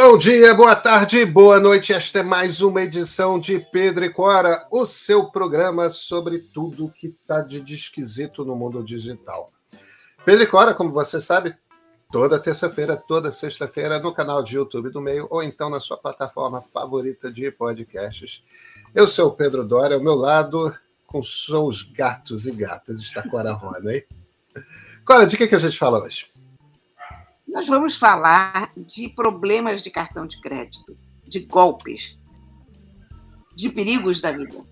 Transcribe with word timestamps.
Bom 0.00 0.16
dia, 0.16 0.54
boa 0.54 0.76
tarde, 0.76 1.24
boa 1.24 1.58
noite. 1.58 1.92
Esta 1.92 2.20
é 2.20 2.22
mais 2.22 2.60
uma 2.60 2.82
edição 2.82 3.36
de 3.36 3.58
Pedro 3.58 4.04
e 4.04 4.08
Cora, 4.08 4.64
o 4.70 4.86
seu 4.86 5.28
programa 5.28 5.90
sobre 5.90 6.38
tudo 6.38 6.88
que 6.88 7.08
está 7.08 7.40
de 7.40 7.74
esquisito 7.74 8.44
no 8.44 8.54
mundo 8.54 8.84
digital. 8.84 9.52
Pedro 10.24 10.44
e 10.44 10.46
Cora, 10.46 10.72
como 10.72 10.92
você 10.92 11.20
sabe, 11.20 11.52
toda 12.12 12.38
terça-feira, 12.38 12.96
toda 12.96 13.32
sexta-feira, 13.32 13.98
no 13.98 14.14
canal 14.14 14.40
de 14.40 14.54
YouTube 14.54 14.90
do 14.90 15.00
Meio 15.00 15.26
ou 15.30 15.42
então 15.42 15.68
na 15.68 15.80
sua 15.80 15.96
plataforma 15.96 16.62
favorita 16.62 17.28
de 17.28 17.50
podcasts. 17.50 18.40
Eu 18.94 19.08
sou 19.08 19.30
o 19.30 19.34
Pedro 19.34 19.66
Dória, 19.66 19.96
ao 19.96 20.02
meu 20.02 20.14
lado, 20.14 20.72
com 21.08 21.24
seus 21.24 21.82
gatos 21.82 22.46
e 22.46 22.52
gatas, 22.52 23.00
está 23.00 23.28
Cora 23.28 23.50
Rona, 23.50 23.92
hein? 23.92 24.04
Cora, 25.04 25.26
de 25.26 25.36
que, 25.36 25.48
que 25.48 25.56
a 25.56 25.58
gente 25.58 25.76
fala 25.76 25.98
hoje? 25.98 26.37
Nós 27.48 27.66
vamos 27.66 27.96
falar 27.96 28.72
de 28.76 29.08
problemas 29.08 29.82
de 29.82 29.90
cartão 29.90 30.26
de 30.26 30.40
crédito, 30.40 30.96
de 31.26 31.40
golpes, 31.40 32.18
de 33.56 33.70
perigos 33.70 34.20
da 34.20 34.30
vida. 34.30 34.64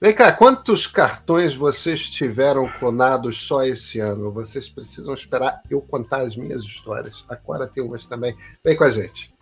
Vem 0.00 0.14
cá, 0.14 0.32
quantos 0.32 0.86
cartões 0.86 1.54
vocês 1.54 2.08
tiveram 2.10 2.68
clonados 2.72 3.42
só 3.42 3.64
esse 3.64 4.00
ano? 4.00 4.32
Vocês 4.32 4.68
precisam 4.68 5.14
esperar 5.14 5.62
eu 5.70 5.80
contar 5.80 6.22
as 6.22 6.36
minhas 6.36 6.62
histórias. 6.62 7.24
Agora 7.28 7.68
tem 7.68 7.82
umas 7.84 8.06
também. 8.06 8.36
Vem 8.64 8.76
com 8.76 8.84
a 8.84 8.90
gente. 8.90 9.32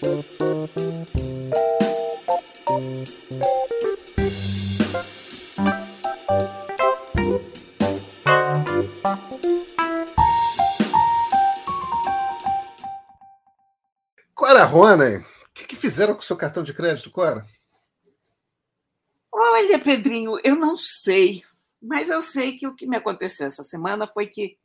Cora 0.00 0.39
Rona, 14.70 15.18
o 15.18 15.52
que, 15.52 15.66
que 15.66 15.74
fizeram 15.74 16.14
com 16.14 16.20
o 16.20 16.24
seu 16.24 16.36
cartão 16.36 16.62
de 16.62 16.72
crédito, 16.72 17.10
Cora? 17.10 17.44
Olha, 19.32 19.80
Pedrinho, 19.80 20.38
eu 20.44 20.54
não 20.54 20.76
sei, 20.76 21.42
mas 21.82 22.08
eu 22.08 22.22
sei 22.22 22.56
que 22.56 22.68
o 22.68 22.74
que 22.74 22.86
me 22.86 22.96
aconteceu 22.96 23.46
essa 23.46 23.64
semana 23.64 24.06
foi 24.06 24.28
que 24.28 24.56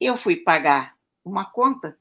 eu 0.00 0.16
fui 0.16 0.36
pagar 0.36 0.94
uma 1.24 1.44
conta 1.44 1.96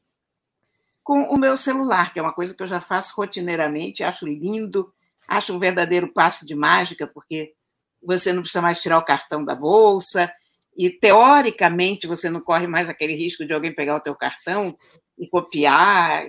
com 1.04 1.24
o 1.24 1.38
meu 1.38 1.56
celular, 1.56 2.12
que 2.12 2.20
é 2.20 2.22
uma 2.22 2.34
coisa 2.34 2.56
que 2.56 2.64
eu 2.64 2.68
já 2.68 2.82
faço 2.82 3.14
rotineiramente, 3.16 4.04
acho 4.04 4.26
lindo, 4.26 4.92
acho 5.28 5.54
um 5.54 5.60
verdadeiro 5.60 6.12
passo 6.12 6.48
de 6.48 6.56
mágica, 6.56 7.06
porque 7.06 7.54
você 8.02 8.34
não 8.34 8.42
precisa 8.42 8.62
mais 8.62 8.82
tirar 8.82 8.98
o 8.98 9.06
cartão 9.06 9.46
da 9.46 9.54
bolsa 9.54 10.34
e 10.76 10.90
teoricamente 10.90 12.08
você 12.08 12.28
não 12.28 12.42
corre 12.42 12.66
mais 12.66 12.90
aquele 12.90 13.14
risco 13.14 13.46
de 13.46 13.54
alguém 13.54 13.74
pegar 13.74 13.98
o 13.98 14.02
teu 14.02 14.16
cartão 14.16 14.76
e 15.18 15.28
copiar 15.28 16.26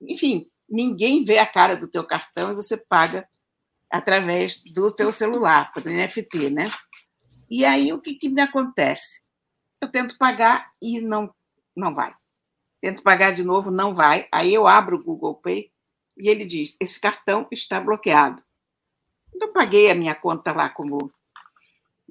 enfim, 0.00 0.46
ninguém 0.68 1.24
vê 1.24 1.38
a 1.38 1.46
cara 1.46 1.76
do 1.76 1.88
teu 1.88 2.04
cartão 2.04 2.52
e 2.52 2.54
você 2.54 2.76
paga 2.76 3.28
através 3.90 4.62
do 4.62 4.94
teu 4.94 5.12
celular, 5.12 5.72
por 5.72 5.84
NFT, 5.84 6.50
né? 6.50 6.70
E 7.48 7.64
aí 7.64 7.92
o 7.92 8.00
que, 8.00 8.14
que 8.14 8.28
me 8.28 8.40
acontece? 8.40 9.22
Eu 9.80 9.90
tento 9.90 10.18
pagar 10.18 10.70
e 10.82 11.00
não 11.00 11.32
não 11.76 11.94
vai. 11.94 12.14
Tento 12.80 13.02
pagar 13.02 13.32
de 13.32 13.42
novo, 13.42 13.70
não 13.70 13.92
vai. 13.92 14.26
Aí 14.32 14.52
eu 14.52 14.66
abro 14.66 14.96
o 14.96 15.02
Google 15.02 15.34
Pay 15.34 15.70
e 16.16 16.28
ele 16.28 16.44
diz: 16.44 16.76
esse 16.80 17.00
cartão 17.00 17.46
está 17.52 17.80
bloqueado. 17.80 18.42
Então, 19.34 19.48
eu 19.48 19.52
paguei 19.52 19.90
a 19.90 19.94
minha 19.94 20.14
conta 20.14 20.52
lá 20.52 20.68
como, 20.68 21.12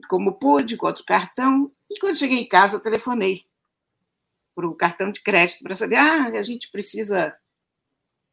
como 0.07 0.37
pude, 0.37 0.77
com 0.77 0.85
outro 0.85 1.03
cartão, 1.03 1.71
e 1.89 1.99
quando 1.99 2.19
cheguei 2.19 2.37
em 2.37 2.47
casa, 2.47 2.79
telefonei 2.79 3.45
para 4.53 4.67
o 4.67 4.75
cartão 4.75 5.11
de 5.11 5.21
crédito 5.21 5.63
para 5.63 5.75
saber: 5.75 5.95
ah, 5.95 6.27
a 6.27 6.43
gente 6.43 6.69
precisa 6.69 7.35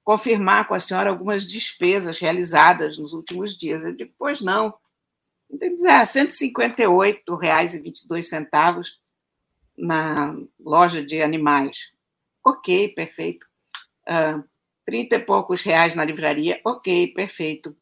confirmar 0.04 0.66
com 0.66 0.74
a 0.74 0.80
senhora 0.80 1.10
algumas 1.10 1.46
despesas 1.46 2.18
realizadas 2.18 2.98
nos 2.98 3.12
últimos 3.12 3.56
dias. 3.56 3.84
Eu 3.84 3.94
digo, 3.94 4.12
pois 4.18 4.40
não. 4.40 4.74
Ah, 5.86 6.00
R$ 6.00 6.06
158,22 6.06 8.86
na 9.76 10.34
loja 10.58 11.04
de 11.04 11.22
animais. 11.22 11.92
Ok, 12.44 12.88
perfeito. 12.88 13.46
Uh, 14.08 14.42
30 14.84 15.16
e 15.16 15.18
poucos 15.20 15.62
reais 15.62 15.94
na 15.94 16.04
livraria. 16.04 16.60
Ok, 16.64 17.06
perfeito. 17.08 17.76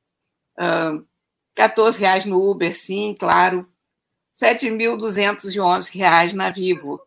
Uh, 0.58 1.06
14 1.54 2.00
reais 2.00 2.26
no 2.26 2.50
Uber, 2.50 2.76
sim, 2.76 3.14
claro. 3.18 3.66
7.211 4.34 5.94
reais 5.94 6.34
na 6.34 6.50
Vivo. 6.50 7.00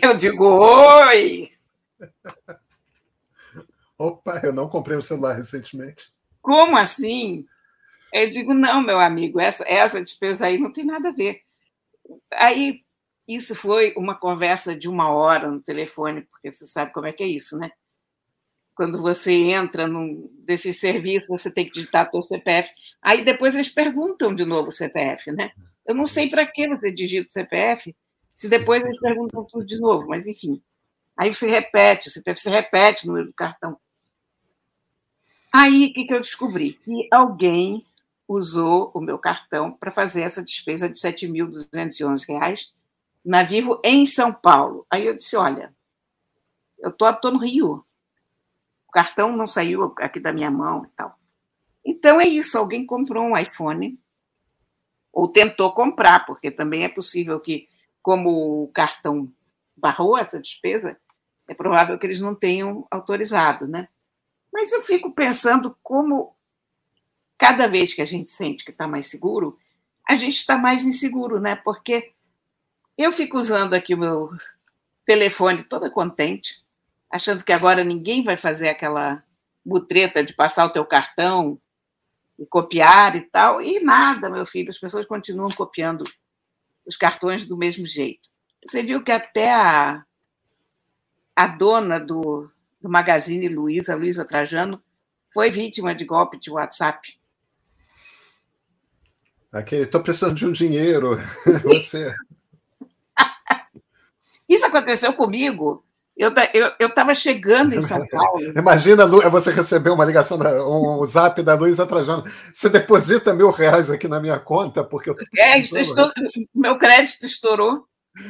Eu 0.00 0.16
digo, 0.16 0.44
oi! 0.44 1.52
Opa, 4.02 4.40
eu 4.42 4.52
não 4.52 4.68
comprei 4.68 4.98
um 4.98 5.00
celular 5.00 5.34
recentemente. 5.34 6.12
Como 6.40 6.76
assim? 6.76 7.46
Eu 8.12 8.28
digo, 8.28 8.52
não, 8.52 8.82
meu 8.82 8.98
amigo, 8.98 9.38
essa, 9.38 9.64
essa 9.64 10.02
despesa 10.02 10.46
aí 10.46 10.58
não 10.58 10.72
tem 10.72 10.84
nada 10.84 11.10
a 11.10 11.12
ver. 11.12 11.42
Aí, 12.32 12.80
isso 13.28 13.54
foi 13.54 13.94
uma 13.96 14.16
conversa 14.16 14.74
de 14.74 14.88
uma 14.88 15.08
hora 15.10 15.48
no 15.48 15.62
telefone, 15.62 16.22
porque 16.22 16.52
você 16.52 16.66
sabe 16.66 16.92
como 16.92 17.06
é 17.06 17.12
que 17.12 17.22
é 17.22 17.28
isso, 17.28 17.56
né? 17.56 17.70
Quando 18.74 19.00
você 19.00 19.30
entra 19.34 19.86
num 19.86 20.28
desses 20.38 20.80
serviços, 20.80 21.28
você 21.28 21.48
tem 21.48 21.64
que 21.64 21.72
digitar 21.72 22.08
o 22.08 22.20
seu 22.20 22.38
CPF. 22.38 22.72
Aí 23.00 23.24
depois 23.24 23.54
eles 23.54 23.68
perguntam 23.68 24.34
de 24.34 24.44
novo 24.44 24.70
o 24.70 24.72
CPF, 24.72 25.30
né? 25.30 25.52
Eu 25.86 25.94
não 25.94 26.06
sei 26.06 26.28
para 26.28 26.44
que 26.44 26.66
você 26.66 26.90
digita 26.90 27.30
o 27.30 27.32
CPF, 27.32 27.94
se 28.34 28.48
depois 28.48 28.82
eles 28.82 28.98
perguntam 28.98 29.44
tudo 29.44 29.64
de 29.64 29.78
novo, 29.78 30.08
mas 30.08 30.26
enfim. 30.26 30.60
Aí 31.16 31.32
você 31.32 31.48
repete, 31.48 32.08
o 32.08 32.10
CPF 32.10 32.40
você 32.40 32.50
repete 32.50 33.04
o 33.04 33.06
número 33.06 33.28
do 33.28 33.34
cartão. 33.34 33.78
Aí, 35.52 35.92
que 35.92 36.06
eu 36.08 36.20
descobri? 36.20 36.72
Que 36.72 37.08
alguém 37.10 37.84
usou 38.26 38.90
o 38.94 39.00
meu 39.00 39.18
cartão 39.18 39.70
para 39.70 39.90
fazer 39.90 40.22
essa 40.22 40.42
despesa 40.42 40.88
de 40.88 40.98
R$ 40.98 41.12
7.211 41.12 42.70
na 43.24 43.42
Vivo 43.42 43.80
em 43.84 44.06
São 44.06 44.32
Paulo. 44.32 44.86
Aí 44.90 45.06
eu 45.06 45.14
disse: 45.14 45.36
olha, 45.36 45.74
eu 46.78 46.90
tô, 46.90 47.12
tô 47.14 47.30
no 47.30 47.38
Rio. 47.38 47.84
O 48.88 48.92
cartão 48.92 49.36
não 49.36 49.46
saiu 49.46 49.94
aqui 49.98 50.18
da 50.18 50.32
minha 50.32 50.50
mão 50.50 50.84
e 50.84 50.88
tal. 50.96 51.18
Então 51.84 52.20
é 52.20 52.26
isso: 52.26 52.56
alguém 52.56 52.86
comprou 52.86 53.24
um 53.24 53.36
iPhone 53.36 53.98
ou 55.12 55.28
tentou 55.28 55.72
comprar, 55.72 56.24
porque 56.24 56.50
também 56.50 56.84
é 56.84 56.88
possível 56.88 57.38
que, 57.38 57.68
como 58.02 58.64
o 58.64 58.68
cartão 58.68 59.30
barrou 59.76 60.16
essa 60.16 60.40
despesa, 60.40 60.96
é 61.46 61.52
provável 61.52 61.98
que 61.98 62.06
eles 62.06 62.20
não 62.20 62.34
tenham 62.34 62.86
autorizado, 62.90 63.68
né? 63.68 63.88
Mas 64.52 64.72
eu 64.72 64.82
fico 64.82 65.12
pensando 65.12 65.76
como, 65.82 66.36
cada 67.38 67.66
vez 67.66 67.94
que 67.94 68.02
a 68.02 68.06
gente 68.06 68.28
sente 68.28 68.64
que 68.64 68.70
está 68.70 68.86
mais 68.86 69.06
seguro, 69.06 69.58
a 70.06 70.14
gente 70.14 70.36
está 70.36 70.58
mais 70.58 70.84
inseguro, 70.84 71.40
né? 71.40 71.56
Porque 71.56 72.12
eu 72.98 73.10
fico 73.10 73.38
usando 73.38 73.74
aqui 73.74 73.94
o 73.94 73.98
meu 73.98 74.30
telefone 75.06 75.64
toda 75.64 75.90
contente, 75.90 76.62
achando 77.10 77.44
que 77.44 77.52
agora 77.52 77.82
ninguém 77.82 78.22
vai 78.22 78.36
fazer 78.36 78.68
aquela 78.68 79.22
butreta 79.64 80.22
de 80.22 80.34
passar 80.34 80.66
o 80.66 80.70
teu 80.70 80.84
cartão 80.84 81.60
e 82.38 82.44
copiar 82.46 83.16
e 83.16 83.22
tal, 83.22 83.62
e 83.62 83.80
nada, 83.80 84.28
meu 84.28 84.44
filho, 84.44 84.70
as 84.70 84.78
pessoas 84.78 85.06
continuam 85.06 85.50
copiando 85.50 86.04
os 86.84 86.96
cartões 86.96 87.44
do 87.44 87.56
mesmo 87.56 87.86
jeito. 87.86 88.28
Você 88.66 88.82
viu 88.82 89.02
que 89.02 89.12
até 89.12 89.52
a, 89.52 90.04
a 91.36 91.46
dona 91.46 91.98
do, 91.98 92.50
do 92.82 92.88
Magazine 92.88 93.48
Luiza, 93.48 93.94
Luiza 93.94 94.24
Trajano, 94.24 94.82
foi 95.32 95.50
vítima 95.50 95.94
de 95.94 96.04
golpe 96.04 96.38
de 96.38 96.50
WhatsApp. 96.50 97.16
Aquele, 99.52 99.84
estou 99.84 100.02
precisando 100.02 100.34
de 100.34 100.46
um 100.46 100.52
dinheiro. 100.52 101.18
Você. 101.62 102.14
Isso 104.48 104.66
aconteceu 104.66 105.12
comigo. 105.12 105.84
Eu 106.14 106.32
estava 106.86 107.14
chegando 107.14 107.74
em 107.74 107.82
São 107.82 108.06
Paulo. 108.08 108.40
Imagina 108.56 109.06
você 109.06 109.50
receber 109.50 109.90
uma 109.90 110.04
ligação, 110.04 110.38
um 110.68 111.04
zap 111.06 111.42
da 111.42 111.54
Luísa 111.54 111.86
Trajano. 111.86 112.24
Você 112.52 112.68
deposita 112.68 113.32
mil 113.32 113.50
reais 113.50 113.90
aqui 113.90 114.06
na 114.06 114.20
minha 114.20 114.38
conta, 114.38 114.84
porque 114.84 115.10
eu. 115.10 115.16
É, 115.38 115.58
estou, 115.58 116.12
meu 116.54 116.78
crédito 116.78 117.24
estourou. 117.24 117.86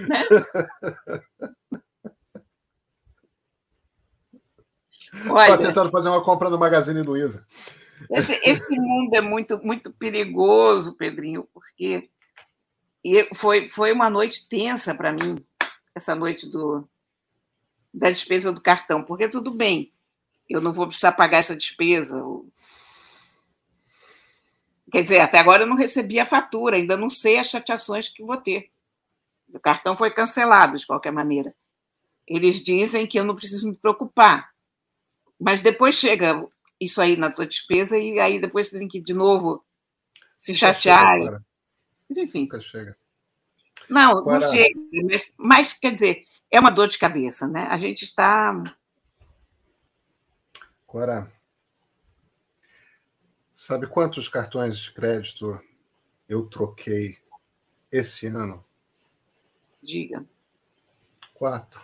Né? 0.09 0.25
Estou 5.13 5.59
tentando 5.59 5.91
fazer 5.91 6.09
uma 6.09 6.25
compra 6.25 6.49
no 6.49 6.59
Magazine 6.59 7.03
Luiza. 7.03 7.47
Esse, 8.11 8.41
esse, 8.43 8.75
mundo 8.79 9.15
é 9.15 9.21
muito, 9.21 9.59
muito 9.65 9.93
perigoso, 9.93 10.97
Pedrinho, 10.97 11.47
porque 11.53 12.11
foi, 13.35 13.69
foi 13.69 13.93
uma 13.93 14.11
noite 14.11 14.49
tensa 14.49 14.95
para 14.95 15.13
mim, 15.13 15.45
essa 15.95 16.15
noite 16.15 16.49
do, 16.51 16.89
da 17.93 18.09
despesa 18.11 18.53
do 18.53 18.61
cartão, 18.61 19.03
porque 19.03 19.29
tudo 19.29 19.51
bem, 19.51 19.93
eu 20.49 20.61
não 20.61 20.73
vou 20.73 20.87
precisar 20.87 21.13
pagar 21.13 21.39
essa 21.39 21.57
despesa. 21.57 22.23
Quer 24.91 25.03
dizer, 25.03 25.21
até 25.21 25.39
agora 25.39 25.63
eu 25.63 25.67
não 25.67 25.77
recebi 25.77 26.19
a 26.19 26.27
fatura, 26.27 26.77
ainda 26.77 26.97
não 26.97 27.09
sei 27.09 27.39
as 27.39 27.49
chateações 27.49 28.09
que 28.09 28.25
vou 28.25 28.37
ter. 28.37 28.71
O 29.55 29.61
cartão 29.61 29.97
foi 29.97 30.11
cancelado 30.11 30.79
de 30.79 30.87
qualquer 30.87 31.13
maneira. 31.13 31.55
eles 32.27 32.63
dizem 32.63 33.07
que 33.07 33.19
eu 33.19 33.25
não 33.25 33.35
preciso 33.35 33.69
me 33.69 33.77
preocupar. 33.77 34.52
Mas 35.43 35.61
depois 35.61 35.97
chega 35.97 36.47
isso 36.81 37.01
aí 37.01 37.17
na 37.17 37.31
tua 37.31 37.47
despesa 37.47 37.99
e 37.99 38.21
aí 38.21 38.41
depois 38.41 38.69
você 38.69 38.79
tem 38.79 38.87
que 38.87 39.01
de 39.01 39.13
novo 39.13 39.65
se 40.37 40.55
chatear. 40.55 41.19
Chega, 41.19 41.45
mas, 42.09 42.19
enfim. 42.19 42.43
Nunca 42.43 42.61
chega. 42.61 42.97
Não, 43.89 44.19
Agora... 44.19 44.39
não 44.39 44.49
chega. 44.49 44.79
Mas, 45.05 45.35
mas, 45.37 45.73
quer 45.73 45.93
dizer, 45.93 46.25
é 46.49 46.61
uma 46.61 46.71
dor 46.71 46.89
de 46.89 46.97
cabeça, 46.97 47.49
né? 47.49 47.67
A 47.71 47.77
gente 47.77 48.05
está. 48.05 48.55
Agora, 50.89 51.33
sabe 53.53 53.89
quantos 53.89 54.29
cartões 54.29 54.79
de 54.79 54.93
crédito 54.93 55.61
eu 56.29 56.47
troquei 56.47 57.19
esse 57.91 58.27
ano? 58.29 58.65
Diga. 59.83 60.25
Quatro. 61.35 61.81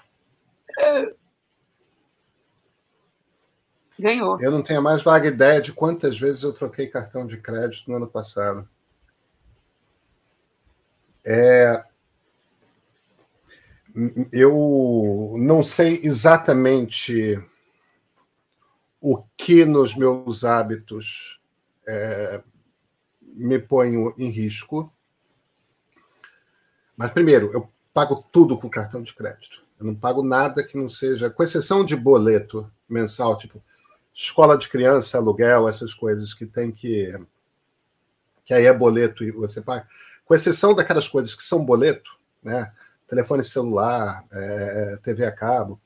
Ganhou. 3.99 4.41
Eu 4.41 4.50
não 4.50 4.62
tenho 4.62 4.79
a 4.79 4.83
mais 4.83 5.03
vaga 5.03 5.29
ideia 5.29 5.61
de 5.61 5.73
quantas 5.73 6.19
vezes 6.19 6.43
eu 6.43 6.53
troquei 6.53 6.87
cartão 6.87 7.27
de 7.27 7.37
crédito 7.37 7.91
no 7.91 7.97
ano 7.97 8.06
passado. 8.06 8.69
É... 11.25 11.85
Eu 14.33 15.35
não 15.37 15.62
sei 15.62 16.00
exatamente 16.05 17.37
o 19.00 19.23
que 19.37 19.65
nos 19.65 19.97
meus 19.97 20.45
hábitos 20.45 21.41
é, 21.87 22.43
me 23.23 23.59
põe 23.59 23.95
em 24.17 24.31
risco. 24.31 24.93
Mas, 26.97 27.11
primeiro, 27.11 27.50
eu 27.53 27.69
pago 27.93 28.25
tudo 28.31 28.56
com 28.56 28.69
cartão 28.69 29.03
de 29.03 29.15
crédito. 29.15 29.65
Eu 29.81 29.87
não 29.87 29.95
pago 29.95 30.23
nada 30.23 30.62
que 30.62 30.77
não 30.77 30.89
seja, 30.89 31.31
com 31.31 31.43
exceção 31.43 31.85
de 31.85 31.97
boleto 31.97 32.71
mensal, 32.89 33.37
tipo 33.37 33.62
escola 34.25 34.59
de 34.59 34.69
criança, 34.69 35.17
aluguel, 35.17 35.69
essas 35.69 35.94
coisas 35.94 36.35
que 36.35 36.44
tem 36.44 36.73
que. 36.73 37.17
que 38.44 38.53
aí 38.53 38.67
é 38.67 38.73
boleto 38.73 39.23
e 39.23 39.31
você 39.31 39.61
paga. 39.61 39.87
Com 40.25 40.35
exceção 40.35 40.75
daquelas 40.75 41.09
coisas 41.09 41.35
que 41.35 41.43
são 41.43 41.65
boleto, 41.65 42.19
né? 42.43 42.73
Telefone 43.06 43.44
celular, 43.44 44.25
é, 44.32 44.99
TV 45.03 45.25
a 45.25 45.32
cabo. 45.32 45.81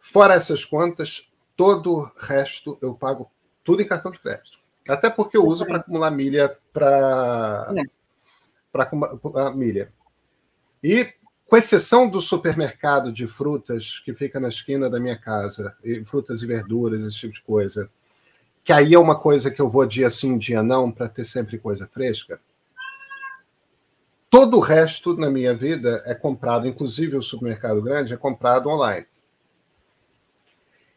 Fora 0.00 0.34
essas 0.34 0.64
contas, 0.64 1.28
todo 1.56 1.92
o 1.92 2.12
resto 2.18 2.78
eu 2.82 2.94
pago 2.94 3.30
tudo 3.64 3.80
em 3.80 3.86
cartão 3.86 4.12
de 4.12 4.20
crédito. 4.20 4.58
Até 4.88 5.08
porque 5.08 5.36
eu 5.36 5.46
uso 5.46 5.64
para 5.64 5.78
acumular 5.78 6.10
milha 6.10 6.58
para 6.72 7.72
é. 7.76 7.82
para 8.70 8.82
acumular 8.82 9.56
milha. 9.56 9.92
E 10.82 11.12
com 11.50 11.56
exceção 11.56 12.08
do 12.08 12.20
supermercado 12.20 13.12
de 13.12 13.26
frutas 13.26 13.98
que 14.04 14.14
fica 14.14 14.38
na 14.38 14.48
esquina 14.48 14.88
da 14.88 15.00
minha 15.00 15.18
casa, 15.18 15.76
e 15.82 16.04
frutas 16.04 16.44
e 16.44 16.46
verduras, 16.46 17.00
esse 17.00 17.16
tipo 17.16 17.34
de 17.34 17.42
coisa, 17.42 17.90
que 18.62 18.72
aí 18.72 18.94
é 18.94 18.98
uma 18.98 19.18
coisa 19.18 19.50
que 19.50 19.60
eu 19.60 19.68
vou 19.68 19.84
dia 19.84 20.08
sim, 20.08 20.38
dia 20.38 20.62
não, 20.62 20.92
para 20.92 21.08
ter 21.08 21.24
sempre 21.24 21.58
coisa 21.58 21.88
fresca. 21.88 22.40
Todo 24.30 24.58
o 24.58 24.60
resto 24.60 25.16
na 25.16 25.28
minha 25.28 25.52
vida 25.52 26.04
é 26.06 26.14
comprado, 26.14 26.68
inclusive 26.68 27.16
o 27.16 27.22
supermercado 27.22 27.82
grande, 27.82 28.14
é 28.14 28.16
comprado 28.16 28.68
online. 28.68 29.08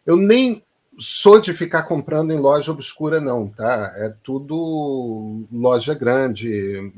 Eu 0.05 0.17
nem 0.17 0.63
sou 0.99 1.41
de 1.41 1.51
ficar 1.51 1.81
comprando 1.83 2.31
em 2.31 2.37
loja 2.37 2.71
obscura, 2.71 3.19
não, 3.19 3.49
tá? 3.49 3.91
É 3.97 4.13
tudo 4.21 5.47
loja 5.51 5.95
grande, 5.95 6.93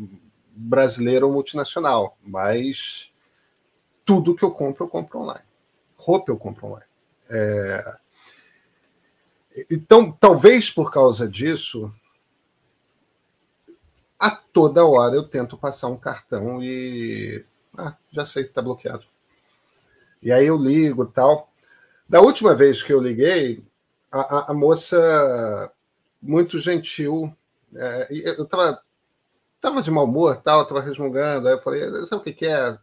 brasileira 0.54 1.26
ou 1.26 1.32
multinacional, 1.32 2.18
mas 2.22 3.15
tudo 4.06 4.36
que 4.36 4.44
eu 4.44 4.52
compro, 4.52 4.86
eu 4.86 4.90
compro 4.90 5.20
online. 5.20 5.44
Roupa 5.98 6.32
eu 6.32 6.38
compro 6.38 6.68
online. 6.68 6.86
É... 7.30 7.98
Então, 9.72 10.12
talvez 10.12 10.70
por 10.70 10.92
causa 10.92 11.28
disso, 11.28 11.92
a 14.20 14.30
toda 14.30 14.86
hora 14.86 15.16
eu 15.16 15.28
tento 15.28 15.58
passar 15.58 15.88
um 15.88 15.98
cartão 15.98 16.64
e. 16.64 17.44
Ah, 17.78 17.96
já 18.12 18.26
sei 18.26 18.44
que 18.44 18.50
está 18.50 18.62
bloqueado. 18.62 19.06
E 20.22 20.32
aí 20.32 20.46
eu 20.46 20.58
ligo 20.58 21.06
tal. 21.06 21.52
Da 22.08 22.22
última 22.22 22.54
vez 22.54 22.84
que 22.84 22.94
eu 22.94 23.02
liguei, 23.02 23.64
a, 24.12 24.20
a, 24.20 24.52
a 24.52 24.54
moça, 24.54 25.72
muito 26.22 26.60
gentil, 26.60 27.36
é, 27.74 28.08
eu 28.10 28.44
estava 28.44 28.82
tava 29.60 29.82
de 29.82 29.90
mau 29.90 30.06
humor, 30.06 30.38
tal, 30.38 30.62
estava 30.62 30.82
resmungando. 30.82 31.48
Aí 31.48 31.56
eu 31.56 31.62
falei: 31.62 31.82
sabe 32.06 32.22
o 32.22 32.24
que, 32.24 32.34
que 32.34 32.46
é? 32.46 32.78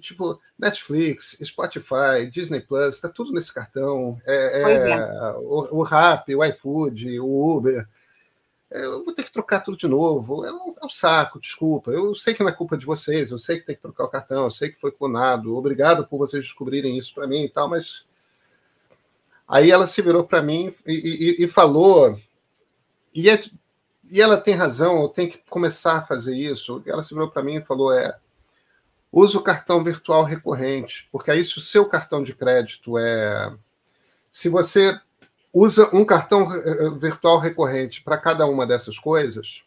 Tipo, 0.00 0.40
Netflix, 0.58 1.36
Spotify, 1.42 2.30
Disney 2.30 2.60
Plus, 2.60 2.94
está 2.94 3.08
tudo 3.08 3.32
nesse 3.32 3.52
cartão. 3.52 4.20
É, 4.24 4.62
é, 4.62 4.76
é. 4.76 5.32
O, 5.38 5.78
o 5.78 5.82
Rap, 5.82 6.34
o 6.34 6.44
iFood, 6.44 7.20
o 7.20 7.56
Uber. 7.56 7.88
É, 8.70 8.84
eu 8.84 9.04
vou 9.04 9.12
ter 9.12 9.24
que 9.24 9.32
trocar 9.32 9.60
tudo 9.60 9.76
de 9.76 9.88
novo. 9.88 10.44
É 10.44 10.52
um, 10.52 10.74
é 10.80 10.86
um, 10.86 10.90
saco, 10.90 11.40
desculpa. 11.40 11.90
Eu 11.90 12.14
sei 12.14 12.34
que 12.34 12.42
não 12.42 12.50
é 12.50 12.54
culpa 12.54 12.76
de 12.76 12.86
vocês, 12.86 13.30
eu 13.30 13.38
sei 13.38 13.58
que 13.58 13.66
tem 13.66 13.74
que 13.74 13.82
trocar 13.82 14.04
o 14.04 14.08
cartão, 14.08 14.44
eu 14.44 14.50
sei 14.50 14.70
que 14.70 14.80
foi 14.80 14.92
clonado. 14.92 15.56
Obrigado 15.56 16.06
por 16.06 16.18
vocês 16.18 16.44
descobrirem 16.44 16.96
isso 16.96 17.14
para 17.14 17.26
mim 17.26 17.44
e 17.44 17.48
tal, 17.48 17.68
mas. 17.68 18.08
Aí 19.48 19.70
ela 19.70 19.86
se 19.86 20.00
virou 20.00 20.22
para 20.24 20.40
mim 20.40 20.72
e, 20.86 21.36
e, 21.40 21.44
e 21.44 21.48
falou. 21.48 22.16
E, 23.12 23.28
é, 23.28 23.42
e 24.08 24.20
ela 24.20 24.36
tem 24.36 24.54
razão, 24.54 25.02
eu 25.02 25.08
tenho 25.08 25.32
que 25.32 25.38
começar 25.50 25.98
a 25.98 26.06
fazer 26.06 26.36
isso. 26.36 26.80
Ela 26.86 27.02
se 27.02 27.12
virou 27.12 27.28
para 27.28 27.42
mim 27.42 27.56
e 27.56 27.64
falou: 27.64 27.92
é 27.92 28.16
Use 29.12 29.36
o 29.36 29.42
cartão 29.42 29.82
virtual 29.82 30.22
recorrente, 30.22 31.08
porque 31.10 31.30
aí 31.30 31.44
se 31.44 31.58
o 31.58 31.60
seu 31.60 31.88
cartão 31.88 32.22
de 32.22 32.34
crédito 32.34 32.96
é. 32.96 33.52
Se 34.30 34.48
você 34.48 34.98
usa 35.52 35.90
um 35.94 36.04
cartão 36.04 36.52
eh, 36.54 36.86
eh, 36.86 36.90
virtual 36.90 37.38
recorrente 37.38 38.02
para 38.02 38.16
cada 38.16 38.46
uma 38.46 38.64
dessas 38.64 38.98
coisas, 38.98 39.64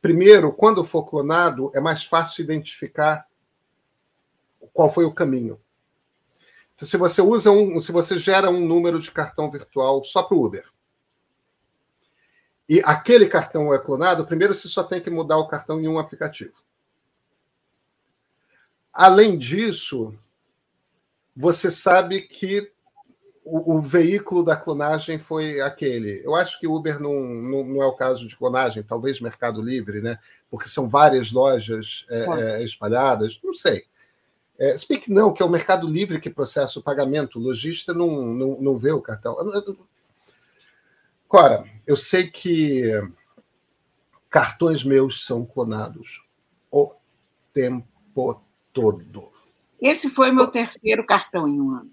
primeiro, 0.00 0.50
quando 0.50 0.82
for 0.82 1.04
clonado, 1.04 1.70
é 1.74 1.80
mais 1.80 2.04
fácil 2.04 2.42
identificar 2.42 3.26
qual 4.72 4.90
foi 4.90 5.04
o 5.04 5.12
caminho. 5.12 5.60
Então, 6.74 6.88
se 6.88 6.96
você 6.96 7.20
usa 7.20 7.50
um, 7.50 7.78
se 7.80 7.92
você 7.92 8.18
gera 8.18 8.50
um 8.50 8.66
número 8.66 8.98
de 8.98 9.10
cartão 9.10 9.50
virtual 9.50 10.02
só 10.04 10.22
para 10.22 10.36
o 10.36 10.44
Uber, 10.44 10.64
e 12.66 12.80
aquele 12.82 13.26
cartão 13.26 13.74
é 13.74 13.78
clonado, 13.78 14.26
primeiro 14.26 14.54
você 14.54 14.68
só 14.68 14.82
tem 14.82 15.00
que 15.00 15.10
mudar 15.10 15.36
o 15.36 15.46
cartão 15.46 15.78
em 15.78 15.86
um 15.86 15.98
aplicativo. 15.98 16.63
Além 18.94 19.36
disso, 19.36 20.16
você 21.34 21.68
sabe 21.68 22.20
que 22.20 22.72
o, 23.44 23.74
o, 23.74 23.82
veículo 23.82 24.44
da 24.44 24.56
clonagem 24.56 25.18
foi 25.18 25.60
aquele. 25.60 26.22
Eu 26.24 26.36
acho 26.36 26.60
que 26.60 26.68
Uber 26.68 27.00
não, 27.00 27.12
não, 27.20 27.64
não, 27.64 27.82
é 27.82 27.86
o 27.86 27.92
caso 27.92 28.26
de 28.26 28.36
clonagem, 28.36 28.84
talvez 28.84 29.20
Mercado 29.20 29.60
Livre, 29.60 30.00
né? 30.00 30.18
Porque 30.48 30.68
são 30.68 30.88
várias 30.88 31.32
lojas 31.32 32.06
é, 32.08 32.24
é, 32.40 32.64
espalhadas. 32.64 33.40
Não 33.42 33.52
sei. 33.52 33.84
É, 34.56 34.78
Speak 34.78 35.10
não, 35.10 35.32
que 35.32 35.42
é 35.42 35.46
o 35.46 35.50
Mercado 35.50 35.88
Livre 35.88 36.20
que 36.20 36.30
processa 36.30 36.78
o 36.78 36.82
pagamento. 36.82 37.38
O 37.38 37.42
lojista 37.42 37.92
não, 37.92 38.08
não, 38.08 38.60
não 38.60 38.78
vê 38.78 38.92
o 38.92 39.02
cartão. 39.02 39.36
Cora, 41.26 41.64
eu 41.84 41.96
sei 41.96 42.30
que 42.30 42.92
cartões 44.30 44.84
meus 44.84 45.26
são 45.26 45.44
clonados 45.44 46.24
o 46.70 46.94
tempo 47.52 48.43
todo. 48.74 49.32
Esse 49.80 50.10
foi 50.10 50.30
o 50.30 50.34
meu 50.34 50.48
terceiro 50.48 51.06
cartão 51.06 51.48
em 51.48 51.60
um 51.60 51.70
ano. 51.70 51.90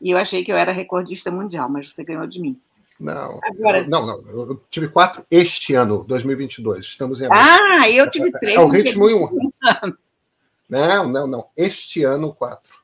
E 0.00 0.10
eu 0.10 0.16
achei 0.16 0.42
que 0.42 0.50
eu 0.50 0.56
era 0.56 0.72
recordista 0.72 1.30
mundial, 1.30 1.68
mas 1.68 1.92
você 1.92 2.02
ganhou 2.02 2.26
de 2.26 2.40
mim. 2.40 2.58
Não, 2.98 3.40
Agora... 3.42 3.86
não, 3.86 4.06
não. 4.06 4.30
Eu 4.30 4.62
tive 4.70 4.88
quatro 4.88 5.24
este 5.30 5.74
ano, 5.74 6.04
2022. 6.04 6.84
Estamos 6.84 7.20
em 7.20 7.26
abril. 7.26 7.40
Ah, 7.42 7.90
eu 7.90 8.08
tive 8.10 8.30
três. 8.32 8.56
É 8.56 8.60
o 8.60 8.68
ritmo 8.68 9.10
em 9.10 9.14
um. 9.14 9.50
Não, 10.68 11.08
não, 11.08 11.26
não. 11.26 11.48
Este 11.56 12.04
ano, 12.04 12.32
quatro. 12.32 12.78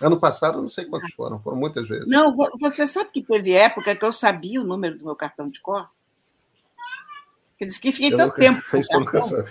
Ano 0.00 0.18
passado, 0.18 0.60
não 0.60 0.70
sei 0.70 0.84
quantos 0.84 1.12
foram, 1.14 1.40
foram 1.40 1.56
muitas 1.56 1.88
vezes. 1.88 2.06
Não, 2.06 2.36
você 2.58 2.86
sabe 2.86 3.10
que 3.12 3.22
teve 3.22 3.52
época 3.52 3.94
que 3.94 4.04
eu 4.04 4.12
sabia 4.12 4.60
o 4.60 4.64
número 4.64 4.98
do 4.98 5.04
meu 5.04 5.16
cartão 5.16 5.48
de 5.48 5.60
cor? 5.60 5.88
Quer 7.58 7.66
dizer 7.66 7.80
que 7.80 7.92
fiquei 7.92 8.12
eu 8.12 8.16
tanto 8.16 8.30
nunca, 8.30 8.40
tempo. 8.40 8.62
Isso 8.76 8.92
eu 8.92 9.00
nunca 9.00 9.22
soube 9.22 9.50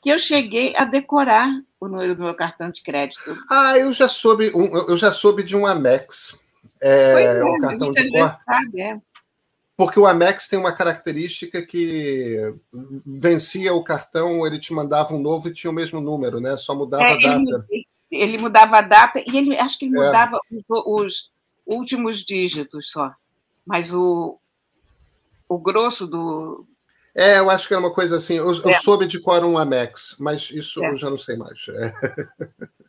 que 0.00 0.08
eu 0.08 0.18
cheguei 0.18 0.74
a 0.76 0.84
decorar 0.84 1.50
o 1.80 1.88
número 1.88 2.14
do 2.14 2.22
meu 2.22 2.34
cartão 2.34 2.70
de 2.70 2.82
crédito. 2.82 3.42
Ah, 3.50 3.78
eu 3.78 3.92
já 3.92 4.06
soube, 4.06 4.52
um, 4.54 4.76
eu 4.86 4.96
já 4.96 5.10
soube 5.10 5.42
de 5.42 5.56
um 5.56 5.66
Amex. 5.66 6.38
É, 6.80 7.38
é, 7.38 7.44
o 7.44 7.58
cartão 7.58 7.90
de 7.90 8.10
cor. 8.10 8.30
Sabe, 8.30 8.80
é. 8.82 9.00
Porque 9.76 9.98
o 9.98 10.06
Amex 10.06 10.46
tem 10.46 10.58
uma 10.58 10.76
característica 10.76 11.62
que 11.62 12.54
vencia 13.06 13.72
o 13.72 13.82
cartão, 13.82 14.46
ele 14.46 14.60
te 14.60 14.74
mandava 14.74 15.14
um 15.14 15.18
novo 15.18 15.48
e 15.48 15.54
tinha 15.54 15.70
o 15.70 15.74
mesmo 15.74 16.02
número, 16.02 16.38
né? 16.38 16.54
Só 16.58 16.74
mudava 16.74 17.02
é, 17.04 17.12
a 17.14 17.16
data. 17.16 17.66
Ele, 17.70 17.86
ele, 18.10 18.38
mudava 18.38 18.76
a 18.76 18.82
data 18.82 19.24
e 19.26 19.38
ele 19.38 19.56
acho 19.56 19.78
que 19.78 19.86
ele 19.86 19.98
é. 19.98 20.04
mudava 20.04 20.38
os, 20.50 20.64
os 20.68 21.30
últimos 21.64 22.22
dígitos 22.22 22.90
só. 22.90 23.10
Mas 23.64 23.94
o, 23.94 24.38
o 25.48 25.58
grosso 25.58 26.06
do, 26.06 26.66
é, 27.14 27.38
eu 27.38 27.50
acho 27.50 27.66
que 27.66 27.74
era 27.74 27.80
uma 27.80 27.92
coisa 27.92 28.16
assim. 28.16 28.34
Eu, 28.34 28.50
é. 28.50 28.54
eu 28.54 28.72
soube 28.74 29.06
de 29.06 29.20
era 29.30 29.46
um 29.46 29.58
Amex, 29.58 30.16
mas 30.18 30.50
isso 30.50 30.82
é. 30.84 30.90
eu 30.90 30.96
já 30.96 31.10
não 31.10 31.18
sei 31.18 31.36
mais. 31.36 31.66
É. 31.68 31.92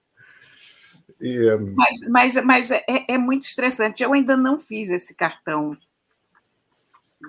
E, 1.24 1.56
mas 1.75 2.01
mas, 2.10 2.44
mas 2.44 2.72
é, 2.72 2.84
é, 3.08 3.16
muito 3.16 3.44
estressante. 3.44 4.01
Eu 4.01 4.12
ainda 4.12 4.36
não 4.36 4.58
fiz 4.58 4.90
esse 4.90 5.13
cartão 5.13 5.78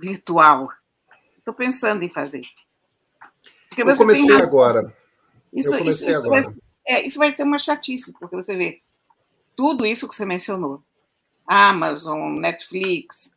virtual. 0.00 0.70
Estou 1.36 1.52
pensando 1.52 2.02
em 2.02 2.08
fazer. 2.08 2.40
Porque 3.68 3.82
eu 3.82 3.94
comecei 3.94 4.26
tem... 4.26 4.40
agora. 4.40 4.96
Isso, 5.52 5.76
isso, 5.84 6.10
isso, 6.10 6.26
agora. 6.26 6.42
Vai, 6.42 6.54
é, 6.86 7.06
isso 7.06 7.18
vai 7.18 7.32
ser 7.32 7.42
uma 7.42 7.58
chatice, 7.58 8.14
porque 8.18 8.34
você 8.34 8.56
vê 8.56 8.80
tudo 9.54 9.84
isso 9.84 10.08
que 10.08 10.14
você 10.14 10.24
mencionou. 10.24 10.82
Amazon, 11.46 12.38
Netflix, 12.38 13.34